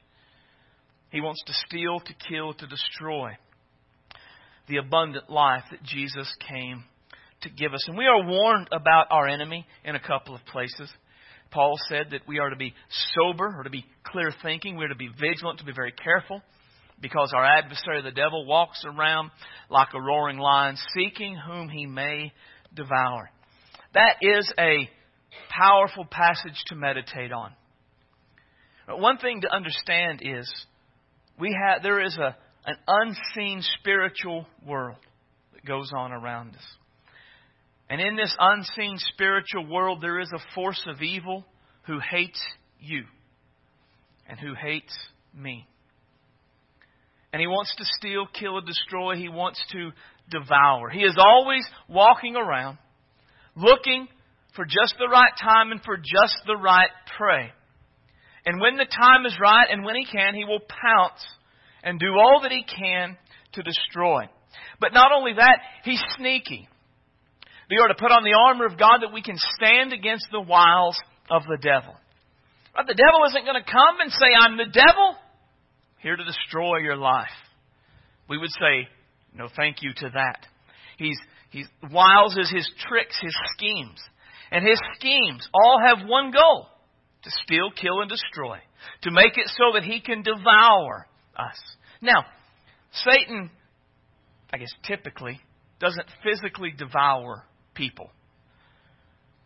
He 1.10 1.20
wants 1.20 1.42
to 1.46 1.52
steal, 1.66 2.00
to 2.00 2.14
kill, 2.28 2.54
to 2.54 2.66
destroy 2.66 3.32
the 4.70 4.78
abundant 4.78 5.28
life 5.28 5.64
that 5.70 5.82
Jesus 5.82 6.32
came 6.48 6.84
to 7.42 7.50
give 7.50 7.74
us. 7.74 7.84
And 7.88 7.98
we 7.98 8.06
are 8.06 8.24
warned 8.24 8.68
about 8.72 9.08
our 9.10 9.26
enemy 9.26 9.66
in 9.84 9.94
a 9.94 10.00
couple 10.00 10.34
of 10.34 10.44
places. 10.46 10.90
Paul 11.50 11.76
said 11.88 12.08
that 12.12 12.26
we 12.28 12.38
are 12.38 12.50
to 12.50 12.56
be 12.56 12.74
sober 13.14 13.54
or 13.58 13.64
to 13.64 13.70
be 13.70 13.84
clear 14.04 14.30
thinking. 14.42 14.76
We 14.76 14.84
are 14.84 14.88
to 14.88 14.94
be 14.94 15.08
vigilant, 15.08 15.58
to 15.58 15.64
be 15.64 15.72
very 15.72 15.92
careful, 15.92 16.42
because 17.00 17.32
our 17.34 17.44
adversary, 17.44 18.02
the 18.02 18.12
devil, 18.12 18.46
walks 18.46 18.84
around 18.84 19.30
like 19.68 19.88
a 19.94 20.00
roaring 20.00 20.38
lion, 20.38 20.76
seeking 20.94 21.36
whom 21.36 21.68
he 21.68 21.86
may 21.86 22.32
devour. 22.74 23.30
That 23.94 24.16
is 24.20 24.52
a 24.58 24.88
powerful 25.50 26.04
passage 26.04 26.62
to 26.68 26.76
meditate 26.76 27.32
on. 27.32 27.52
But 28.86 29.00
one 29.00 29.18
thing 29.18 29.40
to 29.40 29.52
understand 29.52 30.20
is 30.22 30.52
we 31.38 31.56
have 31.66 31.82
there 31.82 32.04
is 32.04 32.16
a 32.18 32.36
an 32.66 32.76
unseen 32.86 33.62
spiritual 33.78 34.46
world 34.66 34.98
that 35.54 35.64
goes 35.64 35.90
on 35.94 36.12
around 36.12 36.54
us. 36.54 36.64
And 37.88 38.00
in 38.00 38.16
this 38.16 38.34
unseen 38.38 38.96
spiritual 39.12 39.66
world, 39.66 40.00
there 40.00 40.20
is 40.20 40.30
a 40.32 40.54
force 40.54 40.82
of 40.86 41.02
evil 41.02 41.44
who 41.86 41.98
hates 41.98 42.40
you 42.78 43.04
and 44.28 44.38
who 44.38 44.54
hates 44.54 44.96
me. 45.34 45.66
And 47.32 47.40
he 47.40 47.46
wants 47.46 47.74
to 47.76 47.84
steal, 47.98 48.26
kill, 48.26 48.60
destroy. 48.60 49.16
He 49.16 49.28
wants 49.28 49.60
to 49.72 49.90
devour. 50.30 50.88
He 50.90 51.00
is 51.00 51.16
always 51.18 51.66
walking 51.88 52.36
around 52.36 52.78
looking 53.56 54.08
for 54.54 54.64
just 54.64 54.94
the 54.98 55.08
right 55.08 55.32
time 55.40 55.72
and 55.72 55.82
for 55.82 55.96
just 55.96 56.36
the 56.46 56.56
right 56.56 56.90
prey. 57.16 57.50
And 58.46 58.60
when 58.60 58.76
the 58.76 58.86
time 58.86 59.26
is 59.26 59.36
right 59.40 59.66
and 59.70 59.84
when 59.84 59.96
he 59.96 60.04
can, 60.04 60.34
he 60.34 60.44
will 60.44 60.60
pounce 60.60 61.20
and 61.82 61.98
do 61.98 62.12
all 62.12 62.40
that 62.42 62.52
he 62.52 62.64
can 62.64 63.16
to 63.52 63.62
destroy. 63.62 64.24
But 64.80 64.92
not 64.92 65.12
only 65.12 65.34
that, 65.34 65.58
he's 65.84 66.02
sneaky. 66.16 66.68
We 67.70 67.78
are 67.78 67.88
to 67.88 67.94
put 67.94 68.10
on 68.10 68.24
the 68.24 68.36
armor 68.36 68.66
of 68.66 68.78
God 68.78 68.98
that 69.02 69.12
we 69.12 69.22
can 69.22 69.36
stand 69.56 69.92
against 69.92 70.26
the 70.32 70.40
wiles 70.40 70.98
of 71.30 71.42
the 71.44 71.58
devil. 71.60 71.94
But 72.74 72.86
The 72.86 72.94
devil 72.94 73.24
isn't 73.28 73.44
going 73.44 73.62
to 73.62 73.70
come 73.70 74.00
and 74.00 74.10
say, 74.10 74.26
I'm 74.38 74.56
the 74.56 74.72
devil, 74.72 75.16
here 75.98 76.16
to 76.16 76.24
destroy 76.24 76.78
your 76.78 76.96
life. 76.96 77.28
We 78.28 78.38
would 78.38 78.50
say, 78.50 78.88
no 79.34 79.48
thank 79.56 79.82
you 79.82 79.92
to 79.96 80.10
that. 80.14 80.46
He's, 80.96 81.18
he's, 81.50 81.66
wiles 81.90 82.36
is 82.36 82.50
his 82.50 82.70
tricks, 82.88 83.18
his 83.20 83.36
schemes. 83.52 84.00
And 84.50 84.66
his 84.66 84.80
schemes 84.96 85.48
all 85.52 85.80
have 85.84 86.08
one 86.08 86.32
goal 86.32 86.66
to 87.22 87.30
steal, 87.44 87.70
kill, 87.70 88.00
and 88.00 88.10
destroy. 88.10 88.58
To 89.02 89.10
make 89.10 89.36
it 89.36 89.48
so 89.48 89.74
that 89.74 89.84
he 89.84 90.00
can 90.00 90.22
devour 90.22 91.06
us. 91.40 91.56
Now, 92.00 92.24
Satan, 92.92 93.50
I 94.52 94.58
guess 94.58 94.72
typically, 94.84 95.40
doesn't 95.80 96.06
physically 96.22 96.72
devour 96.76 97.44
people. 97.74 98.10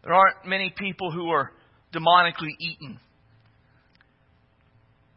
There 0.02 0.12
aren't 0.12 0.46
many 0.46 0.74
people 0.76 1.11
who 1.11 1.30
are 1.30 1.52
demonically 1.94 2.54
eaten. 2.61 2.98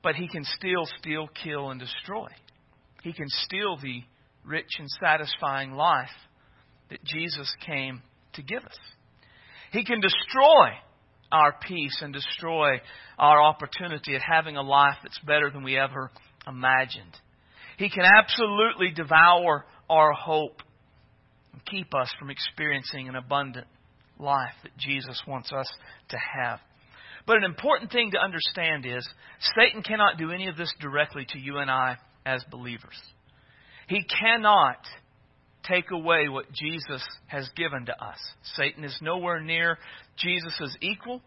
But 0.04 0.16
he 0.16 0.28
can 0.28 0.44
still 0.44 0.88
steal, 1.00 1.28
kill, 1.44 1.72
and 1.72 1.80
destroy. 1.80 2.28
He 3.04 3.14
can 3.14 3.28
steal 3.28 3.78
the 3.82 4.04
rich 4.46 4.70
and 4.80 4.88
satisfying 5.02 5.74
life 5.74 6.10
that 6.90 7.04
Jesus 7.04 7.54
came 7.66 8.02
to 8.34 8.42
give 8.42 8.64
us. 8.64 8.78
He 9.72 9.84
can 9.84 10.00
destroy 10.00 10.70
our 11.32 11.56
peace 11.68 12.00
and 12.02 12.14
destroy 12.14 12.80
our 13.20 13.42
opportunity 13.42 14.16
at 14.16 14.22
having 14.22 14.56
a 14.56 14.62
life 14.62 14.96
that's 15.04 15.20
better 15.20 15.50
than 15.52 15.64
we 15.64 15.78
ever 15.78 16.12
imagined. 16.48 17.16
He 17.78 17.90
can 17.90 18.04
absolutely 18.04 18.92
devour 18.92 19.66
our 19.90 20.14
hope 20.14 20.62
and 21.54 21.66
keep 21.66 21.94
us 21.94 22.10
from 22.20 22.30
experiencing 22.30 23.08
an 23.08 23.16
abundant 23.16 23.68
life 24.20 24.54
that 24.64 24.78
Jesus 24.78 25.22
wants 25.28 25.52
us 25.52 25.68
to 26.10 26.18
have. 26.18 26.60
But 27.26 27.38
an 27.38 27.44
important 27.44 27.92
thing 27.92 28.12
to 28.12 28.20
understand 28.20 28.86
is 28.86 29.08
Satan 29.58 29.84
cannot 29.84 30.18
do 30.18 30.32
any 30.32 30.48
of 30.48 30.58
this 30.58 30.74
directly 30.80 31.26
to 31.34 31.40
you 31.40 31.58
and 31.58 31.70
I 31.70 31.98
as 32.26 32.44
believers. 32.50 32.98
He 33.88 34.04
cannot 34.04 34.78
take 35.64 35.92
away 35.92 36.30
what 36.30 36.52
Jesus 36.52 37.06
has 37.28 37.50
given 37.56 37.86
to 37.86 38.04
us. 38.04 38.18
Satan 38.56 38.84
is 38.84 38.98
nowhere 39.02 39.42
near 39.42 39.78
Jesus' 40.18 40.76
equal. 40.82 41.22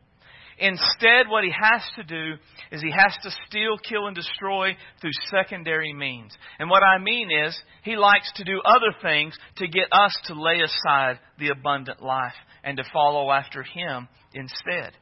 Instead, 0.60 1.26
what 1.28 1.42
he 1.42 1.50
has 1.50 1.82
to 1.96 2.04
do 2.04 2.34
is 2.70 2.82
he 2.82 2.92
has 2.92 3.16
to 3.22 3.30
steal, 3.46 3.78
kill, 3.78 4.06
and 4.06 4.14
destroy 4.14 4.76
through 5.00 5.10
secondary 5.30 5.94
means. 5.94 6.36
And 6.58 6.68
what 6.68 6.82
I 6.82 6.98
mean 6.98 7.30
is, 7.30 7.58
he 7.82 7.96
likes 7.96 8.30
to 8.36 8.44
do 8.44 8.60
other 8.62 8.94
things 9.02 9.34
to 9.56 9.66
get 9.66 9.88
us 9.90 10.14
to 10.26 10.34
lay 10.40 10.60
aside 10.60 11.18
the 11.38 11.48
abundant 11.48 12.02
life 12.02 12.34
and 12.62 12.76
to 12.76 12.84
follow 12.92 13.30
after 13.30 13.62
him 13.62 14.06
instead. 14.34 14.92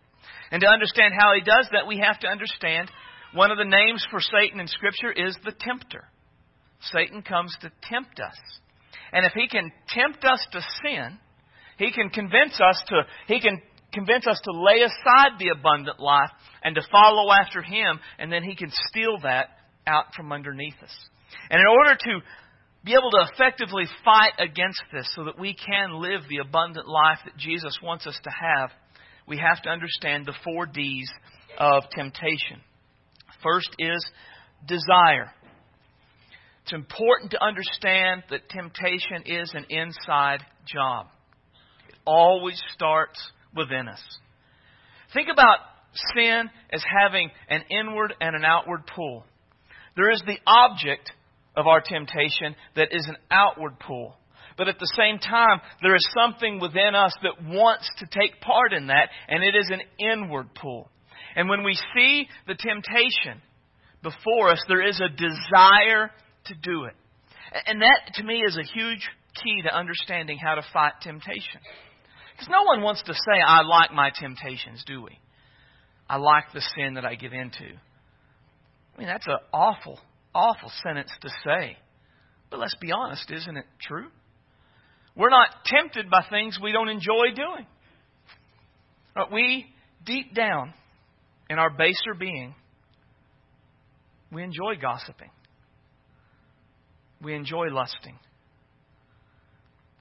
And 0.52 0.60
to 0.62 0.68
understand 0.68 1.14
how 1.18 1.34
he 1.34 1.40
does 1.40 1.68
that, 1.72 1.88
we 1.88 1.98
have 1.98 2.20
to 2.20 2.28
understand 2.28 2.88
one 3.34 3.50
of 3.50 3.58
the 3.58 3.64
names 3.64 4.06
for 4.10 4.20
Satan 4.20 4.60
in 4.60 4.68
Scripture 4.68 5.10
is 5.10 5.36
the 5.44 5.52
tempter. 5.58 6.04
Satan 6.92 7.22
comes 7.22 7.54
to 7.62 7.72
tempt 7.82 8.20
us. 8.20 8.38
And 9.12 9.26
if 9.26 9.32
he 9.32 9.48
can 9.48 9.72
tempt 9.88 10.24
us 10.24 10.46
to 10.52 10.60
sin, 10.84 11.18
he 11.78 11.90
can 11.90 12.10
convince 12.10 12.60
us 12.60 12.80
to 12.88 13.02
he 13.26 13.40
can 13.40 13.60
convince 13.92 14.26
us 14.26 14.40
to 14.44 14.52
lay 14.52 14.82
aside 14.82 15.38
the 15.38 15.50
abundant 15.56 16.00
life 16.00 16.30
and 16.62 16.74
to 16.74 16.82
follow 16.90 17.30
after 17.32 17.62
him, 17.62 18.00
and 18.18 18.32
then 18.32 18.42
he 18.42 18.54
can 18.54 18.70
steal 18.88 19.18
that 19.22 19.48
out 19.86 20.14
from 20.14 20.32
underneath 20.32 20.74
us. 20.82 20.94
And 21.50 21.60
in 21.60 21.66
order 21.66 21.96
to 21.96 22.20
be 22.84 22.92
able 22.92 23.10
to 23.10 23.26
effectively 23.32 23.84
fight 24.04 24.32
against 24.38 24.82
this 24.92 25.10
so 25.14 25.24
that 25.24 25.38
we 25.38 25.54
can 25.54 26.00
live 26.00 26.22
the 26.28 26.38
abundant 26.38 26.86
life 26.86 27.18
that 27.24 27.36
Jesus 27.36 27.78
wants 27.82 28.06
us 28.06 28.18
to 28.24 28.30
have, 28.30 28.70
we 29.26 29.38
have 29.38 29.62
to 29.62 29.68
understand 29.68 30.26
the 30.26 30.34
four 30.44 30.66
D's 30.66 31.10
of 31.58 31.82
temptation. 31.90 32.60
First 33.42 33.70
is 33.78 34.04
desire. 34.66 35.32
It's 36.62 36.72
important 36.72 37.30
to 37.32 37.42
understand 37.42 38.24
that 38.30 38.48
temptation 38.48 39.22
is 39.26 39.52
an 39.54 39.66
inside 39.70 40.40
job. 40.66 41.06
It 41.88 41.94
always 42.04 42.60
starts 42.74 43.18
within 43.54 43.88
us. 43.88 44.02
Think 45.14 45.28
about 45.32 45.58
sin 46.14 46.50
as 46.72 46.82
having 47.00 47.30
an 47.48 47.62
inward 47.70 48.14
and 48.20 48.36
an 48.36 48.44
outward 48.44 48.82
pull. 48.94 49.24
There 49.96 50.10
is 50.10 50.22
the 50.26 50.38
object 50.46 51.10
of 51.56 51.66
our 51.66 51.80
temptation 51.80 52.54
that 52.76 52.88
is 52.92 53.06
an 53.08 53.16
outward 53.30 53.80
pull. 53.80 54.14
But 54.56 54.68
at 54.68 54.78
the 54.78 54.92
same 54.96 55.18
time, 55.18 55.60
there 55.82 55.94
is 55.94 56.06
something 56.20 56.60
within 56.60 56.94
us 56.94 57.12
that 57.22 57.44
wants 57.44 57.88
to 57.98 58.06
take 58.06 58.40
part 58.40 58.72
in 58.72 58.88
that, 58.88 59.08
and 59.28 59.42
it 59.42 59.54
is 59.54 59.70
an 59.70 59.80
inward 59.98 60.48
pull. 60.54 60.90
And 61.36 61.48
when 61.48 61.62
we 61.62 61.78
see 61.96 62.28
the 62.46 62.54
temptation 62.54 63.40
before 64.02 64.50
us, 64.50 64.62
there 64.68 64.86
is 64.86 65.00
a 65.00 65.08
desire 65.08 66.10
to 66.46 66.54
do 66.60 66.84
it. 66.84 66.94
And 67.66 67.80
that, 67.80 68.14
to 68.14 68.24
me, 68.24 68.42
is 68.46 68.56
a 68.56 68.72
huge 68.74 69.08
key 69.42 69.62
to 69.62 69.76
understanding 69.76 70.38
how 70.42 70.56
to 70.56 70.62
fight 70.72 70.94
temptation. 71.02 71.60
Because 72.38 72.52
no 72.52 72.62
one 72.62 72.82
wants 72.82 73.02
to 73.02 73.12
say, 73.12 73.40
I 73.44 73.62
like 73.62 73.90
my 73.92 74.12
temptations, 74.16 74.84
do 74.86 75.02
we? 75.02 75.18
I 76.08 76.18
like 76.18 76.44
the 76.54 76.62
sin 76.76 76.94
that 76.94 77.04
I 77.04 77.16
give 77.16 77.32
into. 77.32 77.64
I 77.64 78.98
mean, 78.98 79.08
that's 79.08 79.26
an 79.26 79.38
awful, 79.52 79.98
awful 80.32 80.70
sentence 80.84 81.10
to 81.22 81.28
say. 81.44 81.76
But 82.48 82.60
let's 82.60 82.76
be 82.76 82.92
honest, 82.92 83.28
isn't 83.28 83.56
it 83.56 83.64
true? 83.80 84.06
We're 85.16 85.30
not 85.30 85.48
tempted 85.64 86.08
by 86.08 86.26
things 86.30 86.60
we 86.62 86.70
don't 86.70 86.88
enjoy 86.88 87.34
doing. 87.34 87.66
But 89.16 89.32
we, 89.32 89.66
deep 90.06 90.32
down 90.32 90.74
in 91.50 91.58
our 91.58 91.70
baser 91.70 92.14
being, 92.16 92.54
we 94.30 94.44
enjoy 94.44 94.76
gossiping. 94.80 95.30
We 97.20 97.34
enjoy 97.34 97.66
lusting. 97.72 98.16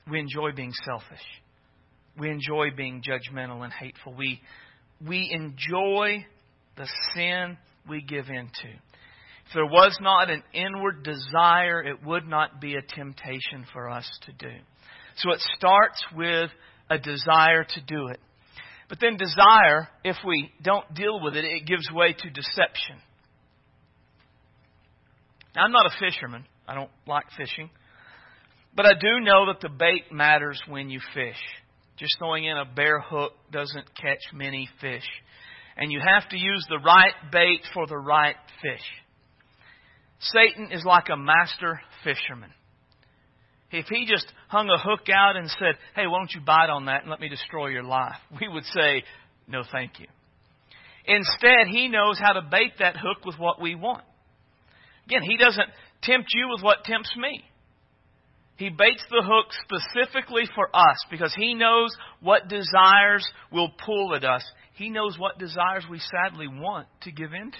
We 0.08 0.19
enjoy 0.19 0.52
being 0.56 0.73
selfish. 0.86 1.26
We 2.19 2.30
enjoy 2.30 2.71
being 2.75 3.01
judgmental 3.01 3.63
and 3.63 3.71
hateful. 3.71 4.13
We, 4.13 4.41
we 5.06 5.30
enjoy 5.32 6.25
the 6.75 6.88
sin 7.13 7.58
we 7.88 8.01
give 8.01 8.27
into. 8.30 8.69
If 9.47 9.53
there 9.53 9.65
was 9.65 9.97
not 10.01 10.30
an 10.30 10.43
inward 10.53 11.03
desire, 11.03 11.82
it 11.82 12.03
would 12.06 12.27
not 12.27 12.60
be 12.60 12.75
a 12.75 12.82
temptation 12.82 13.65
for 13.71 13.89
us 13.89 14.10
to 14.25 14.32
do. 14.34 14.53
So 15.17 15.32
it 15.32 15.39
starts 15.56 16.03
with 16.15 16.49
a 16.89 16.97
desire 16.97 17.63
to 17.63 17.82
do 17.88 18.08
it. 18.08 18.19
But 18.89 18.99
then 19.01 19.17
desire, 19.17 19.89
if 20.03 20.15
we 20.25 20.51
don't 20.62 20.93
deal 20.93 21.21
with 21.21 21.36
it, 21.36 21.43
it 21.43 21.65
gives 21.65 21.89
way 21.91 22.13
to 22.13 22.30
deception. 22.30 22.97
Now, 25.56 25.63
I'm 25.63 25.71
not 25.71 25.88
a 25.88 25.99
fisherman. 25.99 26.45
I 26.67 26.75
don't 26.75 26.91
like 27.06 27.25
fishing. 27.38 27.69
But 28.75 28.86
I 28.86 28.93
do 28.93 29.19
know 29.21 29.47
that 29.47 29.60
the 29.62 29.69
bait 29.69 30.12
matters 30.12 30.62
when 30.67 30.89
you 30.89 30.99
fish. 31.13 31.41
Just 31.97 32.15
throwing 32.19 32.45
in 32.45 32.57
a 32.57 32.65
bare 32.65 33.01
hook 33.01 33.33
doesn't 33.51 33.86
catch 33.99 34.21
many 34.33 34.69
fish. 34.79 35.07
And 35.75 35.91
you 35.91 35.99
have 35.99 36.29
to 36.29 36.38
use 36.38 36.65
the 36.69 36.79
right 36.79 37.13
bait 37.31 37.62
for 37.73 37.88
the 37.88 37.97
right 37.97 38.36
fish. 38.62 38.83
Satan 40.19 40.71
is 40.71 40.83
like 40.86 41.05
a 41.12 41.17
master 41.17 41.79
fisherman. 42.03 42.51
If 43.71 43.88
he 43.88 44.05
just 44.05 44.25
hung 44.47 44.69
a 44.69 44.77
hook 44.77 45.07
out 45.13 45.36
and 45.36 45.49
said, 45.49 45.75
Hey, 45.95 46.07
why 46.07 46.19
don't 46.19 46.31
you 46.33 46.41
bite 46.41 46.69
on 46.69 46.86
that 46.86 47.01
and 47.01 47.12
let 47.12 47.19
me 47.19 47.29
destroy 47.29 47.67
your 47.67 47.83
life? 47.83 48.15
We 48.39 48.47
would 48.47 48.63
say, 48.65 49.03
No, 49.47 49.63
thank 49.71 49.99
you. 49.99 50.07
Instead, 51.05 51.67
he 51.69 51.88
knows 51.88 52.19
how 52.19 52.33
to 52.33 52.41
bait 52.41 52.73
that 52.79 52.95
hook 52.97 53.25
with 53.25 53.38
what 53.38 53.62
we 53.62 53.75
want. 53.75 54.03
Again, 55.05 55.23
he 55.23 55.38
doesn't 55.38 55.69
tempt 56.01 56.29
you 56.33 56.49
with 56.49 56.62
what 56.62 56.83
tempts 56.83 57.15
me. 57.15 57.43
He 58.58 58.70
baits 58.70 59.04
the 59.10 59.24
hook 59.24 59.54
specifically 59.63 60.43
for 60.56 60.76
us 60.76 60.97
because 61.12 61.34
he 61.38 61.53
knows 61.53 61.95
what 62.22 62.47
desires 62.47 63.26
will 63.51 63.72
pull 63.86 64.16
at 64.16 64.24
us. 64.24 64.43
He 64.74 64.89
knows 64.89 65.18
what 65.18 65.38
desires 65.38 65.86
we 65.89 65.99
sadly 65.99 66.47
want 66.47 66.88
to 67.01 67.12
give 67.12 67.34
into. 67.34 67.58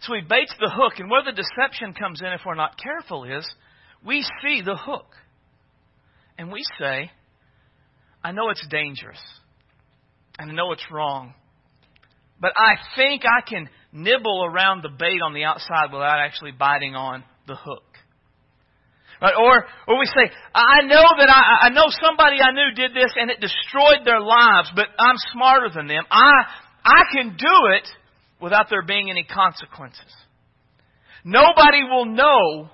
So 0.00 0.14
he 0.14 0.22
baits 0.22 0.54
the 0.58 0.70
hook, 0.70 0.94
and 0.98 1.10
where 1.10 1.22
the 1.22 1.32
deception 1.32 1.92
comes 1.92 2.22
in 2.22 2.28
if 2.28 2.40
we're 2.46 2.54
not 2.54 2.78
careful 2.82 3.24
is 3.24 3.46
we 4.04 4.24
see 4.42 4.62
the 4.62 4.76
hook. 4.76 5.12
And 6.38 6.50
we 6.50 6.62
say, 6.78 7.10
I 8.24 8.32
know 8.32 8.48
it's 8.48 8.66
dangerous. 8.70 9.20
And 10.38 10.50
I 10.50 10.54
know 10.54 10.72
it's 10.72 10.86
wrong. 10.90 11.34
But 12.40 12.52
I 12.56 12.76
think 12.96 13.24
I 13.26 13.46
can 13.46 13.68
nibble 13.92 14.46
around 14.46 14.82
the 14.82 14.88
bait 14.88 15.20
on 15.22 15.34
the 15.34 15.44
outside 15.44 15.92
without 15.92 16.18
actually 16.18 16.52
biting 16.52 16.94
on 16.94 17.24
the 17.46 17.56
hook. 17.56 17.89
Right? 19.20 19.34
Or, 19.36 19.66
or 19.86 19.98
we 19.98 20.06
say, 20.06 20.32
I 20.54 20.82
know 20.86 21.04
that 21.18 21.28
I, 21.28 21.66
I 21.66 21.68
know 21.70 21.86
somebody 22.02 22.38
I 22.40 22.52
knew 22.52 22.74
did 22.74 22.94
this 22.94 23.12
and 23.16 23.30
it 23.30 23.40
destroyed 23.40 24.04
their 24.04 24.20
lives, 24.20 24.72
but 24.74 24.86
I'm 24.98 25.16
smarter 25.32 25.68
than 25.74 25.86
them. 25.86 26.04
I, 26.10 26.32
I 26.84 27.02
can 27.12 27.36
do 27.36 27.56
it 27.76 27.86
without 28.40 28.66
there 28.70 28.82
being 28.82 29.10
any 29.10 29.24
consequences. 29.24 30.08
Nobody 31.22 31.84
will 31.84 32.06
know 32.06 32.70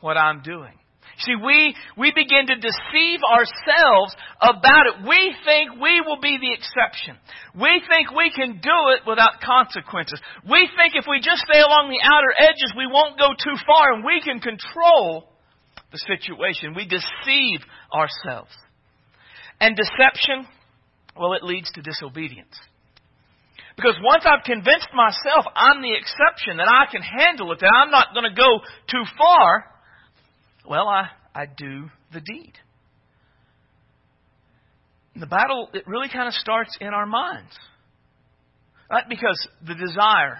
what 0.00 0.18
I'm 0.18 0.42
doing. 0.42 0.74
See, 1.20 1.34
we, 1.34 1.74
we 1.96 2.12
begin 2.14 2.46
to 2.46 2.54
deceive 2.54 3.20
ourselves 3.26 4.14
about 4.40 4.86
it. 4.86 4.94
We 5.02 5.34
think 5.44 5.80
we 5.82 6.00
will 6.06 6.20
be 6.20 6.38
the 6.38 6.54
exception. 6.54 7.18
We 7.58 7.82
think 7.88 8.14
we 8.14 8.30
can 8.30 8.60
do 8.62 8.78
it 8.94 9.02
without 9.02 9.42
consequences. 9.42 10.20
We 10.46 10.68
think 10.78 10.94
if 10.94 11.06
we 11.10 11.18
just 11.18 11.42
stay 11.42 11.58
along 11.58 11.90
the 11.90 12.04
outer 12.06 12.30
edges, 12.38 12.70
we 12.76 12.86
won't 12.86 13.18
go 13.18 13.34
too 13.34 13.58
far 13.66 13.94
and 13.94 14.04
we 14.04 14.20
can 14.22 14.38
control 14.38 15.26
the 15.92 15.98
situation. 15.98 16.74
We 16.74 16.86
deceive 16.86 17.60
ourselves. 17.92 18.52
And 19.60 19.76
deception, 19.76 20.46
well, 21.16 21.32
it 21.34 21.42
leads 21.42 21.70
to 21.72 21.82
disobedience. 21.82 22.54
Because 23.76 23.94
once 24.02 24.24
I've 24.26 24.44
convinced 24.44 24.88
myself 24.92 25.46
I'm 25.54 25.82
the 25.82 25.94
exception, 25.94 26.56
that 26.56 26.68
I 26.68 26.90
can 26.90 27.02
handle 27.02 27.52
it, 27.52 27.60
that 27.60 27.70
I'm 27.72 27.90
not 27.90 28.08
going 28.12 28.28
to 28.28 28.36
go 28.36 28.58
too 28.90 29.04
far, 29.16 29.66
well, 30.68 30.88
I, 30.88 31.08
I 31.34 31.46
do 31.46 31.88
the 32.12 32.20
deed. 32.20 32.52
And 35.14 35.22
the 35.22 35.28
battle, 35.28 35.68
it 35.72 35.86
really 35.86 36.08
kind 36.08 36.28
of 36.28 36.34
starts 36.34 36.76
in 36.80 36.88
our 36.88 37.06
minds. 37.06 37.56
Right? 38.90 39.04
Because 39.08 39.48
the 39.66 39.74
desire, 39.74 40.38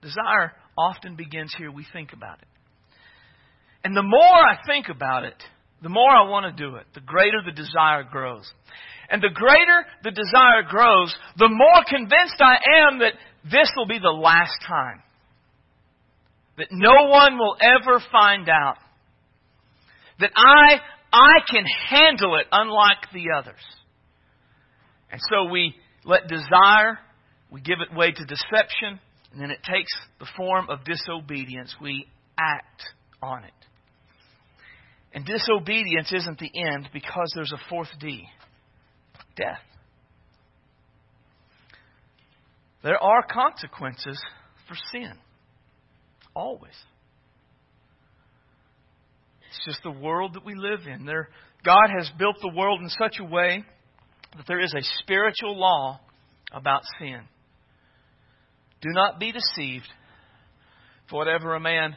desire 0.00 0.52
often 0.76 1.16
begins 1.16 1.54
here. 1.56 1.70
We 1.70 1.86
think 1.92 2.12
about 2.12 2.38
it. 2.42 2.48
And 3.84 3.96
the 3.96 4.02
more 4.02 4.20
I 4.20 4.58
think 4.66 4.88
about 4.88 5.24
it, 5.24 5.42
the 5.82 5.88
more 5.88 6.10
I 6.10 6.28
want 6.28 6.56
to 6.56 6.62
do 6.62 6.76
it, 6.76 6.86
the 6.94 7.00
greater 7.00 7.42
the 7.44 7.52
desire 7.52 8.04
grows. 8.08 8.50
And 9.10 9.20
the 9.20 9.30
greater 9.34 9.84
the 10.04 10.10
desire 10.10 10.62
grows, 10.68 11.14
the 11.36 11.48
more 11.48 11.84
convinced 11.88 12.40
I 12.40 12.56
am 12.86 13.00
that 13.00 13.14
this 13.44 13.70
will 13.76 13.86
be 13.86 13.98
the 13.98 14.08
last 14.08 14.54
time. 14.66 15.02
That 16.58 16.68
no 16.70 17.08
one 17.08 17.38
will 17.38 17.56
ever 17.60 18.00
find 18.12 18.48
out. 18.48 18.76
That 20.20 20.30
I, 20.36 20.80
I 21.12 21.40
can 21.50 21.64
handle 21.88 22.36
it 22.36 22.46
unlike 22.52 23.10
the 23.12 23.36
others. 23.36 23.60
And 25.10 25.20
so 25.28 25.50
we 25.50 25.74
let 26.04 26.28
desire, 26.28 26.98
we 27.50 27.60
give 27.60 27.78
it 27.80 27.96
way 27.96 28.12
to 28.12 28.24
deception, 28.24 29.00
and 29.32 29.40
then 29.40 29.50
it 29.50 29.60
takes 29.64 29.92
the 30.20 30.26
form 30.36 30.68
of 30.70 30.84
disobedience. 30.84 31.74
We 31.80 32.06
act 32.38 32.82
on 33.22 33.44
it. 33.44 33.52
And 35.14 35.26
disobedience 35.26 36.10
isn't 36.12 36.38
the 36.38 36.50
end 36.54 36.88
because 36.92 37.30
there's 37.34 37.52
a 37.52 37.68
fourth 37.68 37.90
D 38.00 38.26
death. 39.36 39.60
There 42.82 42.98
are 42.98 43.22
consequences 43.22 44.20
for 44.68 44.76
sin. 44.90 45.12
Always. 46.34 46.74
It's 49.48 49.64
just 49.66 49.82
the 49.82 49.90
world 49.90 50.34
that 50.34 50.44
we 50.44 50.54
live 50.54 50.80
in. 50.86 51.04
There, 51.04 51.28
God 51.64 51.88
has 51.96 52.10
built 52.18 52.36
the 52.40 52.52
world 52.56 52.80
in 52.80 52.88
such 52.88 53.18
a 53.20 53.24
way 53.24 53.64
that 54.36 54.46
there 54.48 54.60
is 54.60 54.74
a 54.74 54.82
spiritual 55.00 55.58
law 55.58 56.00
about 56.52 56.82
sin. 56.98 57.20
Do 58.80 58.88
not 58.90 59.20
be 59.20 59.32
deceived. 59.32 59.86
For 61.08 61.16
whatever 61.16 61.54
a 61.54 61.60
man 61.60 61.96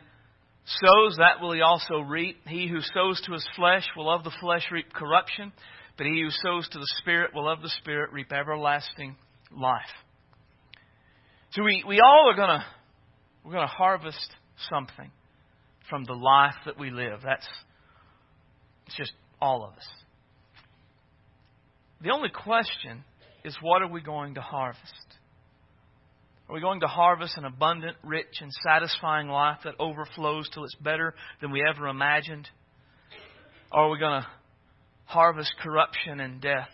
sows, 0.66 1.18
that 1.18 1.41
will 1.41 1.53
he 1.53 1.61
also 1.61 1.99
reap. 1.99 2.38
He 2.47 2.68
who 2.68 2.82
sows 2.82 3.22
to 3.26 3.34
his 3.34 3.47
flesh 3.55 3.86
will 3.95 4.09
of 4.09 4.24
the 4.24 4.34
flesh 4.39 4.66
reap 4.72 4.91
corruption, 4.93 5.53
but 5.97 6.07
he 6.07 6.22
who 6.22 6.30
sows 6.30 6.68
to 6.70 6.80
the 6.80 6.88
Spirit 6.99 7.32
will 7.34 7.49
of 7.49 7.61
the 7.61 7.70
Spirit 7.70 8.11
reap 8.11 8.34
everlasting 8.34 9.16
life. 9.55 9.82
So 11.51 11.63
we, 11.63 11.84
we 11.88 11.99
all 11.99 12.30
are 12.30 12.36
gonna 12.36 12.66
we're 13.43 13.53
gonna 13.53 13.68
harvest 13.68 14.36
something 14.70 15.11
from 15.89 16.03
the 16.05 16.13
life 16.13 16.55
that 16.66 16.80
we 16.80 16.89
live. 16.89 17.20
That's 17.24 17.47
it's 18.88 18.95
just 18.95 19.13
all 19.41 19.63
of 19.63 19.74
us. 19.74 19.88
The 22.01 22.11
only 22.11 22.30
question 22.30 23.03
is 23.43 23.55
what 23.61 23.82
are 23.82 23.88
we 23.88 24.01
going 24.01 24.36
to 24.36 24.41
harvest? 24.41 25.05
Are 26.48 26.54
we 26.54 26.62
going 26.62 26.82
to 26.82 26.88
harvest 26.88 27.38
an 27.38 27.46
abundant, 27.46 27.98
rich, 28.04 28.39
and 28.41 28.52
satisfying 28.64 29.28
life 29.30 29.60
that 29.64 29.74
overflows 29.80 30.48
till 30.54 30.64
it's 30.64 30.76
better 30.76 31.16
than 31.41 31.52
we 31.52 31.64
ever 31.68 31.88
imagined? 31.88 32.48
Or 33.72 33.86
are 33.86 33.89
we 33.89 33.98
going 33.98 34.22
to 34.22 34.28
harvest 35.06 35.52
corruption 35.62 36.20
and 36.20 36.39
death 36.39 36.70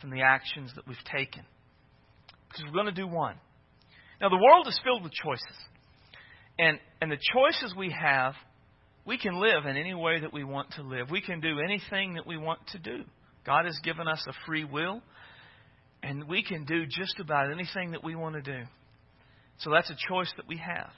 from 0.00 0.10
the 0.10 0.22
actions 0.22 0.70
that 0.76 0.86
we've 0.86 0.96
taken? 1.12 1.42
Because 2.48 2.64
we're 2.64 2.72
going 2.72 2.86
to 2.86 2.92
do 2.92 3.08
one. 3.08 3.34
Now, 4.20 4.28
the 4.28 4.36
world 4.36 4.68
is 4.68 4.78
filled 4.84 5.02
with 5.02 5.12
choices. 5.12 5.56
And, 6.58 6.78
and 7.00 7.10
the 7.10 7.16
choices 7.16 7.74
we 7.76 7.94
have, 7.98 8.34
we 9.04 9.18
can 9.18 9.40
live 9.40 9.66
in 9.66 9.76
any 9.76 9.94
way 9.94 10.20
that 10.20 10.32
we 10.32 10.44
want 10.44 10.72
to 10.72 10.82
live. 10.82 11.10
We 11.10 11.22
can 11.22 11.40
do 11.40 11.58
anything 11.58 12.14
that 12.14 12.26
we 12.26 12.36
want 12.36 12.60
to 12.68 12.78
do. 12.78 13.02
God 13.44 13.64
has 13.64 13.78
given 13.82 14.06
us 14.06 14.24
a 14.28 14.32
free 14.46 14.64
will. 14.64 15.02
And 16.02 16.28
we 16.28 16.42
can 16.42 16.64
do 16.64 16.86
just 16.86 17.20
about 17.20 17.52
anything 17.52 17.92
that 17.92 18.02
we 18.02 18.14
want 18.14 18.34
to 18.36 18.42
do. 18.42 18.62
So 19.58 19.70
that's 19.70 19.90
a 19.90 19.96
choice 20.08 20.32
that 20.36 20.48
we 20.48 20.56
have. 20.56 20.90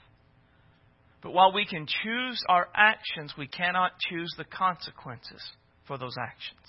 But 1.21 1.33
while 1.33 1.53
we 1.53 1.65
can 1.65 1.85
choose 1.85 2.41
our 2.49 2.67
actions, 2.75 3.33
we 3.37 3.47
cannot 3.47 3.91
choose 4.09 4.33
the 4.37 4.45
consequences 4.45 5.41
for 5.87 5.97
those 5.97 6.15
actions. 6.21 6.59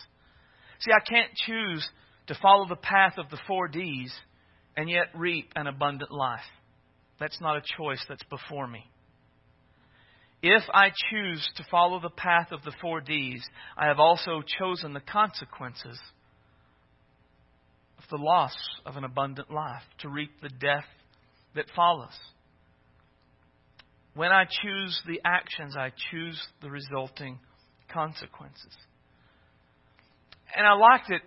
See, 0.81 0.93
I 0.93 1.01
can't 1.01 1.31
choose 1.47 1.89
to 2.27 2.39
follow 2.41 2.67
the 2.69 2.77
path 2.77 3.15
of 3.19 3.31
the 3.31 3.39
four 3.47 3.69
D's 3.69 4.13
and 4.77 4.89
yet 4.89 5.07
reap 5.15 5.51
an 5.57 5.67
abundant 5.67 6.11
life. 6.11 6.41
That's 7.21 7.41
not 7.41 7.57
a 7.57 7.63
choice 7.77 8.05
that's 8.09 8.25
before 8.25 8.67
me. 8.67 8.85
If 10.43 10.63
I 10.73 10.91
choose 11.11 11.49
to 11.57 11.65
follow 11.71 12.01
the 12.01 12.11
path 12.11 12.53
of 12.53 12.63
the 12.65 12.73
four 12.81 13.01
D's, 13.01 13.43
I 13.77 13.87
have 13.87 13.99
also 13.99 14.43
chosen 14.59 14.93
the 14.93 15.01
consequences 15.01 15.99
the 18.11 18.19
loss 18.19 18.55
of 18.87 18.97
an 18.97 19.05
abundant 19.05 19.51
life, 19.51 19.83
to 20.01 20.09
reap 20.09 20.31
the 20.43 20.49
death 20.49 20.85
that 21.55 21.67
follows. 21.75 22.17
When 24.15 24.31
I 24.31 24.45
choose 24.45 25.01
the 25.07 25.21
actions, 25.25 25.77
I 25.77 25.91
choose 26.11 26.41
the 26.63 26.71
resulting 26.71 27.39
consequences. 27.93 28.77
And 30.57 30.67
I 30.67 30.75
liked 30.75 31.11
it 31.11 31.23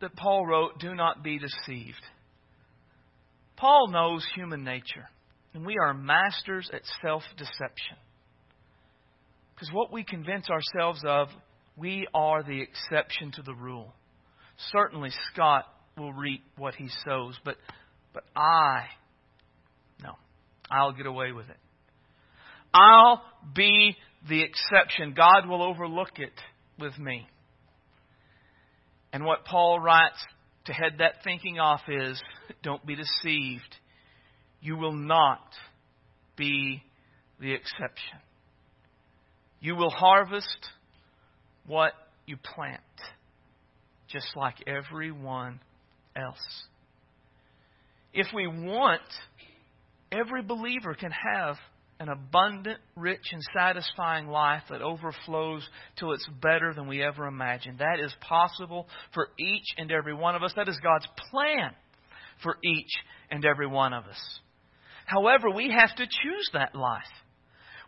that 0.00 0.14
Paul 0.16 0.46
wrote, 0.46 0.78
Do 0.80 0.94
not 0.94 1.22
be 1.22 1.38
deceived. 1.38 2.02
Paul 3.56 3.88
knows 3.88 4.26
human 4.34 4.64
nature, 4.64 5.08
and 5.54 5.64
we 5.64 5.76
are 5.80 5.94
masters 5.94 6.68
at 6.72 6.82
self 7.02 7.22
deception. 7.38 7.96
Because 9.54 9.72
what 9.72 9.92
we 9.92 10.04
convince 10.04 10.46
ourselves 10.50 11.00
of, 11.06 11.28
we 11.76 12.06
are 12.12 12.42
the 12.42 12.60
exception 12.60 13.32
to 13.32 13.42
the 13.42 13.54
rule. 13.54 13.94
Certainly, 14.72 15.10
Scott 15.32 15.64
will 15.96 16.12
reap 16.12 16.42
what 16.56 16.74
he 16.74 16.88
sows. 17.04 17.38
But, 17.44 17.56
but 18.12 18.24
I, 18.36 18.84
no, 20.02 20.12
I'll 20.70 20.92
get 20.92 21.06
away 21.06 21.32
with 21.32 21.48
it. 21.48 21.56
I'll 22.72 23.22
be 23.54 23.96
the 24.28 24.42
exception. 24.42 25.14
God 25.16 25.48
will 25.48 25.62
overlook 25.62 26.18
it 26.18 26.32
with 26.78 26.98
me. 26.98 27.28
And 29.12 29.24
what 29.24 29.44
Paul 29.44 29.78
writes 29.78 30.18
to 30.64 30.72
head 30.72 30.94
that 30.98 31.22
thinking 31.22 31.60
off 31.60 31.82
is 31.88 32.20
don't 32.62 32.84
be 32.84 32.96
deceived. 32.96 33.76
You 34.60 34.76
will 34.76 34.96
not 34.96 35.46
be 36.36 36.82
the 37.38 37.52
exception. 37.52 38.18
You 39.60 39.76
will 39.76 39.90
harvest 39.90 40.68
what 41.66 41.92
you 42.26 42.36
plant, 42.36 42.80
just 44.08 44.36
like 44.36 44.56
everyone 44.66 45.60
else. 46.16 46.38
If 48.12 48.28
we 48.34 48.46
want, 48.46 49.02
every 50.12 50.42
believer 50.42 50.94
can 50.94 51.10
have 51.10 51.56
an 52.00 52.08
abundant, 52.08 52.78
rich, 52.96 53.22
and 53.32 53.42
satisfying 53.56 54.26
life 54.26 54.62
that 54.68 54.82
overflows 54.82 55.66
till 55.96 56.12
it's 56.12 56.28
better 56.42 56.72
than 56.74 56.88
we 56.88 57.02
ever 57.02 57.26
imagined. 57.26 57.78
That 57.78 58.00
is 58.00 58.12
possible 58.20 58.88
for 59.12 59.28
each 59.38 59.64
and 59.78 59.90
every 59.92 60.14
one 60.14 60.34
of 60.34 60.42
us. 60.42 60.52
That 60.56 60.68
is 60.68 60.78
God's 60.82 61.06
plan 61.30 61.70
for 62.42 62.56
each 62.64 62.90
and 63.30 63.44
every 63.44 63.66
one 63.66 63.92
of 63.92 64.04
us. 64.04 64.40
However, 65.06 65.50
we 65.50 65.70
have 65.70 65.94
to 65.96 66.04
choose 66.04 66.50
that 66.52 66.74
life. 66.74 67.02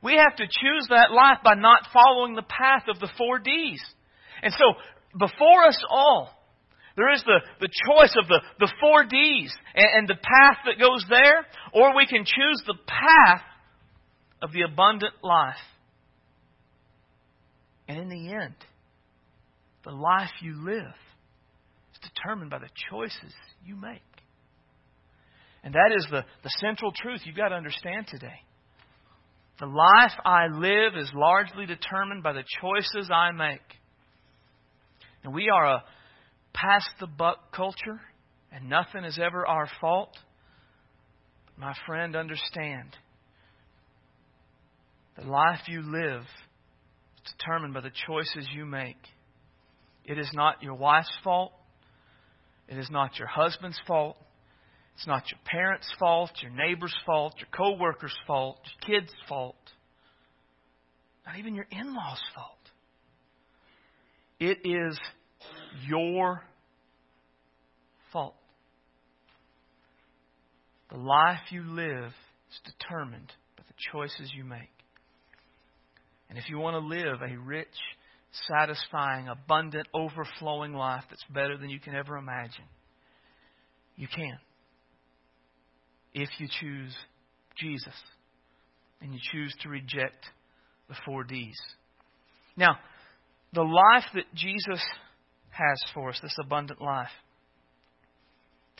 We 0.02 0.16
have 0.16 0.36
to 0.36 0.44
choose 0.44 0.86
that 0.90 1.10
life 1.10 1.38
by 1.42 1.54
not 1.54 1.88
following 1.92 2.34
the 2.34 2.42
path 2.42 2.84
of 2.88 3.00
the 3.00 3.08
four 3.18 3.38
D's. 3.38 3.82
And 4.42 4.52
so, 4.52 4.74
before 5.18 5.66
us 5.66 5.82
all, 5.90 6.30
there 6.96 7.12
is 7.12 7.22
the, 7.24 7.40
the 7.60 7.68
choice 7.68 8.14
of 8.20 8.26
the, 8.26 8.40
the 8.58 8.72
four 8.80 9.04
D's 9.04 9.54
and, 9.74 9.86
and 9.94 10.08
the 10.08 10.14
path 10.14 10.58
that 10.64 10.80
goes 10.80 11.04
there, 11.08 11.46
or 11.72 11.94
we 11.94 12.06
can 12.06 12.24
choose 12.24 12.62
the 12.66 12.78
path 12.86 13.42
of 14.42 14.52
the 14.52 14.62
abundant 14.62 15.14
life. 15.22 15.54
And 17.86 17.98
in 17.98 18.08
the 18.08 18.32
end, 18.32 18.54
the 19.84 19.92
life 19.92 20.30
you 20.40 20.64
live 20.64 20.94
is 21.94 22.10
determined 22.14 22.50
by 22.50 22.58
the 22.58 22.70
choices 22.90 23.34
you 23.64 23.76
make. 23.76 24.00
And 25.62 25.74
that 25.74 25.92
is 25.96 26.06
the, 26.10 26.24
the 26.42 26.50
central 26.60 26.92
truth 26.92 27.20
you've 27.24 27.36
got 27.36 27.48
to 27.48 27.56
understand 27.56 28.06
today. 28.08 28.40
The 29.58 29.66
life 29.66 30.12
I 30.24 30.46
live 30.46 30.96
is 30.96 31.10
largely 31.14 31.66
determined 31.66 32.22
by 32.22 32.32
the 32.32 32.44
choices 32.60 33.10
I 33.12 33.32
make. 33.32 33.60
And 35.24 35.34
we 35.34 35.48
are 35.48 35.66
a 35.66 35.84
pass 36.56 36.84
the 36.98 37.06
buck 37.06 37.52
culture, 37.54 38.00
and 38.50 38.68
nothing 38.68 39.04
is 39.04 39.18
ever 39.22 39.46
our 39.46 39.68
fault. 39.80 40.16
But 41.46 41.58
my 41.58 41.74
friend, 41.86 42.16
understand 42.16 42.96
the 45.16 45.26
life 45.26 45.60
you 45.68 45.82
live 45.82 46.22
is 46.22 47.32
determined 47.38 47.74
by 47.74 47.80
the 47.80 47.92
choices 48.06 48.48
you 48.54 48.64
make. 48.64 48.96
It 50.04 50.18
is 50.18 50.30
not 50.34 50.62
your 50.62 50.74
wife's 50.74 51.12
fault. 51.22 51.52
It 52.68 52.78
is 52.78 52.88
not 52.90 53.18
your 53.18 53.28
husband's 53.28 53.80
fault. 53.86 54.16
It's 54.96 55.06
not 55.06 55.24
your 55.30 55.40
parents' 55.44 55.92
fault, 55.98 56.30
your 56.42 56.52
neighbor's 56.52 56.94
fault, 57.04 57.34
your 57.38 57.48
co-worker's 57.54 58.16
fault, 58.26 58.58
your 58.64 59.00
kid's 59.00 59.12
fault. 59.28 59.56
Not 61.26 61.38
even 61.38 61.54
your 61.54 61.66
in-law's 61.70 62.22
fault. 62.34 62.52
It 64.40 64.58
is 64.64 64.98
your 65.86 66.42
fault. 68.12 68.34
The 70.90 70.98
life 70.98 71.40
you 71.50 71.62
live 71.62 72.12
is 72.50 72.72
determined 72.78 73.32
by 73.56 73.64
the 73.66 73.74
choices 73.92 74.32
you 74.34 74.44
make. 74.44 74.70
And 76.28 76.38
if 76.38 76.48
you 76.48 76.58
want 76.58 76.74
to 76.74 76.86
live 76.86 77.20
a 77.22 77.38
rich, 77.38 77.68
satisfying, 78.48 79.28
abundant, 79.28 79.86
overflowing 79.94 80.72
life 80.72 81.04
that's 81.08 81.24
better 81.32 81.56
than 81.56 81.70
you 81.70 81.80
can 81.80 81.94
ever 81.94 82.16
imagine, 82.16 82.64
you 83.96 84.08
can. 84.08 84.38
If 86.14 86.28
you 86.38 86.48
choose 86.60 86.94
Jesus 87.56 87.94
and 89.00 89.12
you 89.12 89.20
choose 89.32 89.54
to 89.62 89.68
reject 89.68 90.24
the 90.88 90.94
four 91.04 91.24
D's. 91.24 91.58
Now, 92.56 92.78
the 93.52 93.62
life 93.62 94.04
that 94.14 94.24
Jesus 94.34 94.82
has 95.56 95.82
for 95.94 96.10
us, 96.10 96.18
this 96.22 96.36
abundant 96.40 96.80
life, 96.80 97.10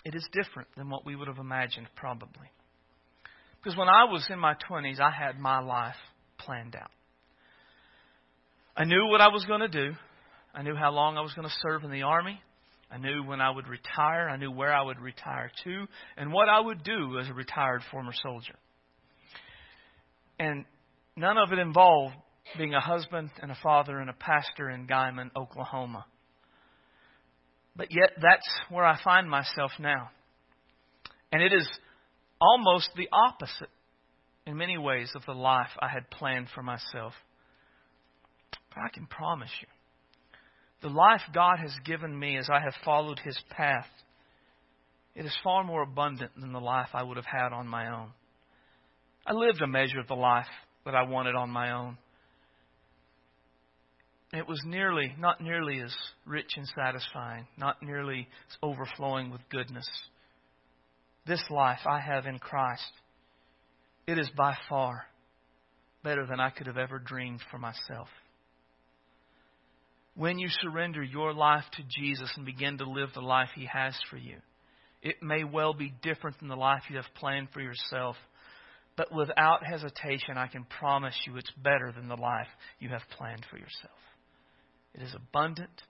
it 0.04 0.14
is 0.14 0.26
different 0.32 0.68
than 0.76 0.90
what 0.90 1.04
we 1.04 1.16
would 1.16 1.28
have 1.28 1.38
imagined, 1.38 1.88
probably. 1.96 2.50
Because 3.62 3.76
when 3.76 3.88
I 3.88 4.04
was 4.04 4.26
in 4.30 4.38
my 4.38 4.54
20s, 4.70 5.00
I 5.00 5.10
had 5.10 5.38
my 5.38 5.60
life 5.60 5.96
planned 6.38 6.76
out. 6.76 6.90
I 8.76 8.84
knew 8.84 9.06
what 9.06 9.20
I 9.20 9.28
was 9.28 9.44
going 9.46 9.60
to 9.60 9.68
do. 9.68 9.92
I 10.54 10.62
knew 10.62 10.76
how 10.76 10.92
long 10.92 11.16
I 11.16 11.22
was 11.22 11.32
going 11.32 11.48
to 11.48 11.54
serve 11.60 11.82
in 11.82 11.90
the 11.90 12.02
Army. 12.02 12.40
I 12.90 12.98
knew 12.98 13.24
when 13.24 13.40
I 13.40 13.50
would 13.50 13.66
retire. 13.66 14.28
I 14.28 14.36
knew 14.36 14.50
where 14.50 14.72
I 14.72 14.82
would 14.82 15.00
retire 15.00 15.50
to 15.64 15.86
and 16.16 16.32
what 16.32 16.48
I 16.48 16.60
would 16.60 16.84
do 16.84 17.18
as 17.18 17.28
a 17.28 17.34
retired 17.34 17.82
former 17.90 18.12
soldier. 18.22 18.54
And 20.38 20.64
none 21.16 21.36
of 21.38 21.52
it 21.52 21.58
involved 21.58 22.14
being 22.56 22.74
a 22.74 22.80
husband 22.80 23.30
and 23.42 23.50
a 23.50 23.58
father 23.62 23.98
and 23.98 24.08
a 24.08 24.12
pastor 24.12 24.70
in 24.70 24.86
Guymon, 24.86 25.30
Oklahoma. 25.36 26.04
But 27.76 27.88
yet, 27.90 28.10
that's 28.16 28.48
where 28.70 28.84
I 28.84 28.98
find 29.02 29.28
myself 29.28 29.72
now. 29.78 30.10
And 31.30 31.42
it 31.42 31.52
is 31.52 31.68
almost 32.40 32.90
the 32.96 33.08
opposite 33.12 33.68
in 34.46 34.56
many 34.56 34.78
ways 34.78 35.10
of 35.14 35.22
the 35.26 35.32
life 35.32 35.70
I 35.78 35.88
had 35.88 36.10
planned 36.10 36.48
for 36.54 36.62
myself. 36.62 37.12
But 38.70 38.84
I 38.84 38.88
can 38.94 39.06
promise 39.06 39.50
you, 39.60 39.66
the 40.82 40.94
life 40.94 41.22
God 41.34 41.58
has 41.60 41.72
given 41.84 42.18
me 42.18 42.36
as 42.36 42.48
I 42.50 42.60
have 42.60 42.74
followed 42.84 43.18
His 43.18 43.38
path, 43.50 43.86
it 45.14 45.24
is 45.24 45.36
far 45.42 45.64
more 45.64 45.82
abundant 45.82 46.32
than 46.38 46.52
the 46.52 46.60
life 46.60 46.90
I 46.94 47.02
would 47.02 47.16
have 47.16 47.26
had 47.26 47.52
on 47.52 47.66
my 47.66 47.90
own. 47.90 48.10
I 49.26 49.32
lived 49.32 49.60
a 49.62 49.66
measure 49.66 49.98
of 49.98 50.08
the 50.08 50.14
life 50.14 50.46
that 50.84 50.94
I 50.94 51.02
wanted 51.02 51.34
on 51.34 51.50
my 51.50 51.72
own. 51.72 51.98
It 54.32 54.48
was 54.48 54.60
nearly, 54.64 55.14
not 55.18 55.40
nearly 55.40 55.80
as 55.80 55.94
rich 56.24 56.52
and 56.56 56.66
satisfying, 56.76 57.46
not 57.56 57.82
nearly 57.82 58.28
as 58.50 58.56
overflowing 58.62 59.30
with 59.30 59.40
goodness. 59.50 59.88
This 61.26 61.42
life 61.50 61.80
I 61.86 62.00
have 62.00 62.26
in 62.26 62.38
Christ, 62.38 62.90
it 64.06 64.18
is 64.18 64.30
by 64.36 64.56
far 64.68 65.06
better 66.02 66.26
than 66.26 66.40
I 66.40 66.50
could 66.50 66.66
have 66.66 66.76
ever 66.76 66.98
dreamed 66.98 67.40
for 67.50 67.58
myself 67.58 68.08
when 70.16 70.38
you 70.38 70.48
surrender 70.48 71.02
your 71.02 71.32
life 71.34 71.64
to 71.74 71.82
Jesus 71.88 72.32
and 72.36 72.46
begin 72.46 72.78
to 72.78 72.90
live 72.90 73.10
the 73.14 73.20
life 73.20 73.50
He 73.54 73.66
has 73.66 73.94
for 74.10 74.16
you. 74.16 74.36
It 75.02 75.22
may 75.22 75.44
well 75.44 75.74
be 75.74 75.92
different 76.02 76.38
than 76.38 76.48
the 76.48 76.56
life 76.56 76.82
you 76.88 76.96
have 76.96 77.04
planned 77.14 77.48
for 77.52 77.60
yourself, 77.60 78.16
but 78.96 79.14
without 79.14 79.64
hesitation, 79.64 80.38
I 80.38 80.46
can 80.46 80.64
promise 80.64 81.14
you 81.26 81.36
it's 81.36 81.52
better 81.62 81.92
than 81.94 82.08
the 82.08 82.16
life 82.16 82.48
you 82.80 82.88
have 82.88 83.02
planned 83.16 83.44
for 83.50 83.58
yourself. 83.58 83.92
It 84.96 85.02
is 85.02 85.14
abundant, 85.14 85.82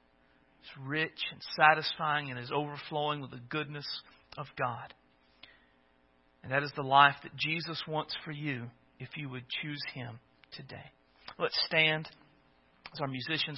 it's 0.61 0.86
rich 0.86 1.20
and 1.32 1.40
satisfying, 1.57 2.30
and 2.30 2.38
is 2.38 2.50
overflowing 2.52 3.20
with 3.20 3.30
the 3.30 3.40
goodness 3.48 3.86
of 4.36 4.46
God. 4.59 4.92
And 6.42 6.52
that 6.52 6.62
is 6.62 6.72
the 6.76 6.82
life 6.82 7.14
that 7.22 7.36
Jesus 7.36 7.80
wants 7.88 8.14
for 8.24 8.32
you 8.32 8.64
if 8.98 9.09
you 9.16 9.28
would 9.28 9.44
choose 9.62 9.80
Him 9.94 10.18
today. 10.52 10.90
Let's 11.38 11.59
stand 11.66 12.09
as 12.92 13.00
our 13.00 13.09
musicians 13.09 13.54